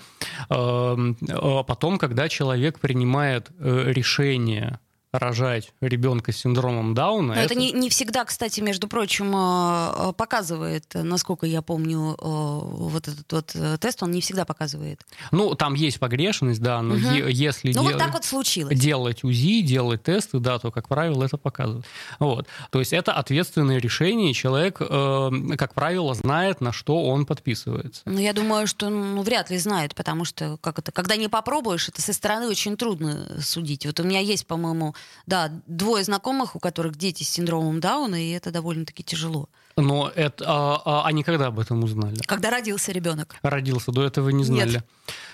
Эм, 0.51 1.17
а 1.29 1.63
потом, 1.63 1.99
когда 1.99 2.29
человек 2.29 2.79
принимает 2.81 3.51
э, 3.59 3.93
решение 3.93 4.81
рожать 5.13 5.73
ребенка 5.81 6.33
с 6.33 6.37
синдромом 6.39 6.95
Дауна. 6.95 7.29
Но 7.29 7.35
это, 7.35 7.55
это 7.55 7.55
не, 7.55 7.73
не 7.73 7.89
всегда, 7.89 8.25
кстати, 8.25 8.61
между 8.61 8.89
прочим, 8.89 9.35
э, 9.35 10.09
э, 10.11 10.13
показывает, 10.13 10.85
насколько 10.95 11.47
я 11.47 11.63
помню, 11.63 12.17
вот 12.19 13.09
этот 13.09 13.33
вот 13.33 13.81
тест, 13.81 14.03
он 14.03 14.11
не 14.11 14.21
всегда 14.21 14.45
показывает. 14.45 15.01
Ну, 15.31 15.55
там 15.55 15.75
есть 15.75 15.99
погрешность, 15.99 16.61
да, 16.61 16.83
но 16.83 16.95
угу. 16.95 17.29
если 17.29 17.69
ну, 17.69 17.83
дел... 17.83 17.83
вот 17.85 17.99
так 17.99 18.13
вот 18.13 18.25
случилось. 18.25 18.79
делать 18.79 19.25
УЗИ, 19.25 19.63
делать 19.63 20.03
тесты, 20.03 20.39
да, 20.39 20.59
то, 20.59 20.71
как 20.71 20.89
правило, 20.89 21.25
это 21.25 21.37
показывает. 21.37 21.87
Вот. 22.19 22.47
То 22.71 22.79
есть 22.79 22.93
это 22.93 23.13
ответственное 23.13 23.79
решение, 23.79 24.35
человек, 24.35 24.79
как 24.79 25.75
правило, 25.75 26.15
знает, 26.15 26.61
на 26.61 26.73
что 26.73 27.05
он 27.05 27.27
подписывается. 27.27 28.03
Ну, 28.05 28.19
я 28.19 28.33
думаю, 28.33 28.67
что 28.67 28.89
ну, 28.89 29.23
вряд 29.23 29.51
ли 29.51 29.59
знает, 29.59 29.95
потому 29.95 30.25
что 30.25 30.59
как 30.61 30.79
это, 30.79 30.93
когда 30.93 31.17
не 31.17 31.29
попробуешь, 31.29 31.89
это 31.89 32.03
со 32.03 32.13
стороны 32.13 32.49
очень 32.49 32.77
трудно 32.77 33.41
судить. 33.41 33.87
Вот 33.87 34.01
у 34.01 34.05
меня 34.05 34.21
есть, 34.21 34.47
по-моему, 34.47 34.95
да, 35.27 35.53
двое 35.67 36.05
знакомых, 36.05 36.57
у 36.57 36.59
которых 36.59 36.97
дети 36.97 37.23
с 37.23 37.29
синдромом 37.29 37.81
Дауна, 37.81 38.17
и 38.17 38.31
это 38.31 38.51
довольно-таки 38.51 39.03
тяжело. 39.03 39.49
Но 39.77 40.11
это, 40.15 40.45
а, 40.47 40.83
а, 40.85 41.07
они 41.07 41.23
когда 41.23 41.47
об 41.47 41.61
этом 41.61 41.85
узнали? 41.85 42.17
Когда 42.27 42.51
родился 42.51 42.91
ребенок. 42.91 43.37
Родился, 43.43 43.93
до 43.93 44.05
этого 44.05 44.31
не 44.31 44.43
знали. 44.43 44.73
Нет. 44.73 44.87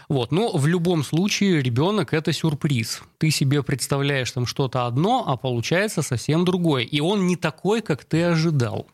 Вот. 0.08 0.32
Но 0.32 0.54
в 0.56 0.66
любом 0.66 1.02
случае 1.02 1.62
ребенок 1.62 2.12
это 2.12 2.32
сюрприз. 2.32 3.02
Ты 3.18 3.30
себе 3.30 3.62
представляешь 3.62 4.30
там 4.32 4.46
что-то 4.46 4.86
одно, 4.86 5.24
а 5.26 5.36
получается 5.36 6.02
совсем 6.02 6.44
другое. 6.44 6.82
И 6.82 7.00
он 7.00 7.26
не 7.26 7.36
такой, 7.36 7.80
как 7.80 8.04
ты 8.04 8.22
ожидал. 8.24 8.86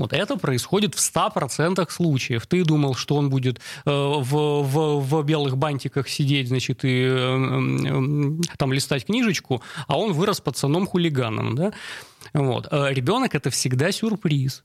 Вот 0.00 0.14
это 0.14 0.36
происходит 0.36 0.94
в 0.94 0.98
100% 0.98 1.86
случаев. 1.90 2.46
Ты 2.46 2.64
думал, 2.64 2.94
что 2.94 3.16
он 3.16 3.28
будет 3.28 3.58
э, 3.58 3.90
в, 3.90 4.62
в, 4.62 5.00
в 5.00 5.22
белых 5.24 5.58
бантиках 5.58 6.08
сидеть, 6.08 6.48
значит, 6.48 6.84
и 6.86 7.02
э, 7.02 7.10
э, 7.10 8.56
там 8.56 8.72
листать 8.72 9.04
книжечку, 9.04 9.62
а 9.86 9.98
он 9.98 10.12
вырос 10.12 10.40
пацаном-хулиганом, 10.40 11.54
да? 11.54 11.72
Вот. 12.32 12.68
Ребенок 12.70 13.34
это 13.34 13.50
всегда 13.50 13.92
сюрприз. 13.92 14.64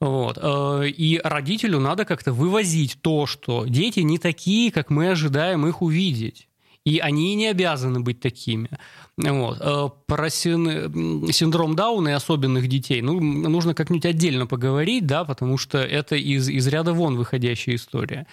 Вот. 0.00 0.38
И 0.84 1.20
родителю 1.22 1.80
надо 1.80 2.04
как-то 2.04 2.32
вывозить 2.32 2.98
то, 3.00 3.26
что 3.26 3.64
дети 3.66 4.00
не 4.00 4.18
такие, 4.18 4.72
как 4.72 4.90
мы 4.90 5.10
ожидаем 5.10 5.66
их 5.66 5.82
увидеть. 5.82 6.48
И 6.88 7.00
они 7.00 7.34
не 7.34 7.48
обязаны 7.48 8.00
быть 8.00 8.20
такими. 8.20 8.70
Вот. 9.18 9.58
Э, 9.60 9.90
про 10.06 10.30
син- 10.30 11.30
синдром 11.32 11.76
Дауна 11.76 12.08
и 12.08 12.12
особенных 12.12 12.66
детей 12.66 13.02
ну, 13.02 13.20
нужно 13.20 13.74
как-нибудь 13.74 14.06
отдельно 14.06 14.46
поговорить, 14.46 15.06
да, 15.06 15.24
потому 15.24 15.58
что 15.58 15.78
это 15.78 16.16
из, 16.16 16.48
из 16.48 16.66
ряда 16.66 16.94
вон 16.94 17.16
выходящая 17.16 17.74
история. 17.74 18.26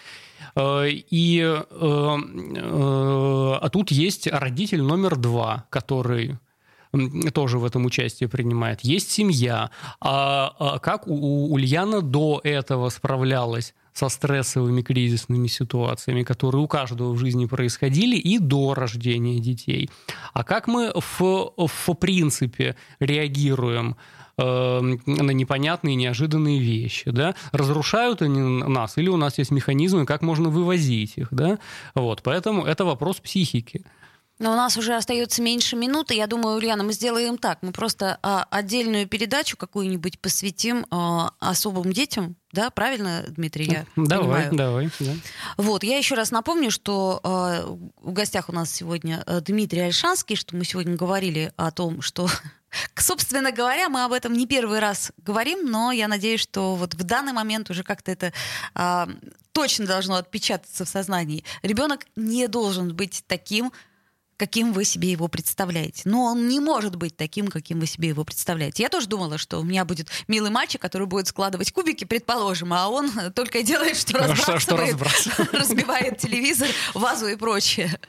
Э, 0.55 0.85
и, 0.89 1.41
э, 1.41 1.57
а 3.61 3.69
тут 3.69 3.91
есть 3.91 4.27
родитель 4.27 4.83
номер 4.83 5.17
два, 5.17 5.65
который 5.69 6.37
тоже 7.33 7.59
в 7.59 7.65
этом 7.65 7.85
участие 7.85 8.29
принимает. 8.29 8.79
Есть 8.81 9.11
семья. 9.11 9.69
А, 9.99 10.55
а 10.59 10.79
как 10.79 11.07
у 11.07 11.53
Ульяна 11.53 12.01
до 12.01 12.39
этого 12.41 12.87
справлялась 12.87 13.73
со 13.95 14.09
стрессовыми 14.09 14.81
кризисными 14.81 15.47
ситуациями, 15.47 16.23
которые 16.23 16.61
у 16.61 16.67
каждого 16.67 17.13
в 17.13 17.17
жизни 17.17 17.45
происходили 17.45 18.17
и 18.17 18.39
до 18.39 18.73
рождения 18.73 19.39
детей. 19.39 19.89
А 20.33 20.43
как 20.43 20.67
мы 20.67 20.91
в, 20.93 21.53
в 21.57 21.93
принципе 21.93 22.75
реагируем 22.99 23.95
э, 24.37 24.79
на 25.05 25.31
непонятные, 25.31 25.95
неожиданные 25.95 26.59
вещи, 26.59 27.09
да, 27.09 27.35
разрушают 27.53 28.21
они 28.21 28.41
нас, 28.41 28.97
или 28.97 29.07
у 29.07 29.17
нас 29.17 29.37
есть 29.37 29.51
механизмы, 29.51 30.05
как 30.05 30.21
можно 30.21 30.49
вывозить 30.49 31.13
их, 31.15 31.29
да, 31.31 31.57
вот, 31.95 32.21
поэтому 32.21 32.65
это 32.65 32.83
вопрос 32.83 33.21
психики. 33.21 33.85
Но 34.37 34.51
у 34.51 34.55
нас 34.55 34.75
уже 34.75 34.95
остается 34.95 35.41
меньше 35.41 35.75
минуты. 35.75 36.13
Я 36.13 36.27
думаю, 36.27 36.57
Ульяна, 36.57 36.83
мы 36.83 36.91
сделаем 36.91 37.37
так. 37.37 37.59
Мы 37.61 37.71
просто 37.71 38.19
а, 38.21 38.45
отдельную 38.49 39.07
передачу 39.07 39.55
какую-нибудь 39.55 40.19
посвятим 40.19 40.85
а, 40.91 41.31
особым 41.39 41.93
детям. 41.93 42.35
Да, 42.51 42.69
правильно, 42.69 43.23
Дмитрий? 43.27 43.65
Я 43.65 43.85
давай, 43.95 44.49
понимаю. 44.49 44.55
давай. 44.55 44.91
Да. 44.99 45.13
Вот, 45.57 45.83
я 45.83 45.97
еще 45.97 46.15
раз 46.15 46.31
напомню, 46.31 46.71
что 46.71 47.19
э, 47.21 47.65
в 48.01 48.13
гостях 48.13 48.47
у 48.47 48.53
нас 48.53 48.71
сегодня 48.71 49.23
э, 49.25 49.41
Дмитрий 49.41 49.81
Альшанский, 49.81 50.37
что 50.37 50.55
мы 50.55 50.63
сегодня 50.63 50.95
говорили 50.95 51.51
о 51.57 51.71
том, 51.71 52.01
что 52.01 52.29
Собственно 52.97 53.51
говоря, 53.51 53.89
мы 53.89 54.03
об 54.03 54.13
этом 54.13 54.33
не 54.33 54.47
первый 54.47 54.79
раз 54.79 55.11
говорим, 55.17 55.69
но 55.69 55.91
я 55.91 56.07
надеюсь, 56.07 56.41
что 56.41 56.75
вот 56.75 56.93
в 56.93 57.03
данный 57.03 57.33
момент 57.33 57.69
уже 57.69 57.83
как-то 57.83 58.11
это 58.11 58.33
а, 58.73 59.07
точно 59.51 59.85
должно 59.85 60.15
отпечататься 60.15 60.85
в 60.85 60.89
сознании. 60.89 61.43
Ребенок 61.61 62.05
не 62.15 62.47
должен 62.47 62.95
быть 62.95 63.23
таким, 63.27 63.71
каким 64.37 64.73
вы 64.73 64.85
себе 64.85 65.11
его 65.11 65.27
представляете. 65.27 66.01
Но 66.05 66.23
он 66.23 66.47
не 66.47 66.59
может 66.59 66.95
быть 66.95 67.15
таким, 67.15 67.47
каким 67.47 67.79
вы 67.79 67.85
себе 67.85 68.09
его 68.09 68.23
представляете. 68.23 68.83
Я 68.83 68.89
тоже 68.89 69.07
думала, 69.07 69.37
что 69.37 69.59
у 69.59 69.63
меня 69.63 69.85
будет 69.85 70.09
милый 70.27 70.51
мальчик, 70.51 70.81
который 70.81 71.07
будет 71.07 71.27
складывать 71.27 71.71
кубики, 71.71 72.05
предположим, 72.05 72.73
а 72.73 72.87
он 72.89 73.11
только 73.35 73.63
делает, 73.63 73.97
что 73.97 74.17
разбрасывает, 74.17 74.61
что, 74.61 74.75
что 74.75 74.77
разбрасывает. 74.77 75.53
разбивает 75.53 76.17
телевизор, 76.17 76.67
вазу 76.93 77.27
и 77.27 77.35
прочее. 77.35 77.99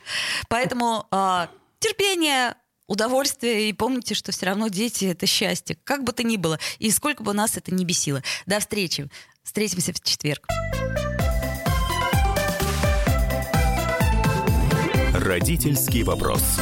Поэтому 0.49 1.07
э, 1.11 1.47
терпение, 1.79 2.55
удовольствие 2.87 3.69
и 3.69 3.73
помните, 3.73 4.15
что 4.15 4.33
все 4.33 4.47
равно 4.47 4.69
дети— 4.69 5.05
это 5.07 5.27
счастье, 5.27 5.79
как 5.85 6.05
бы 6.05 6.13
то 6.13 6.23
ни 6.23 6.37
было, 6.37 6.59
и 6.79 6.91
сколько 6.91 7.23
бы 7.23 7.33
нас 7.33 7.57
это 7.57 7.75
ни 7.75 7.85
бесило. 7.85 8.23
До 8.47 8.61
встречи. 8.61 9.09
Встретимся 9.43 9.93
в 9.93 10.01
четверг. 10.01 10.47
Родительский 15.27 16.05
вопрос. 16.05 16.61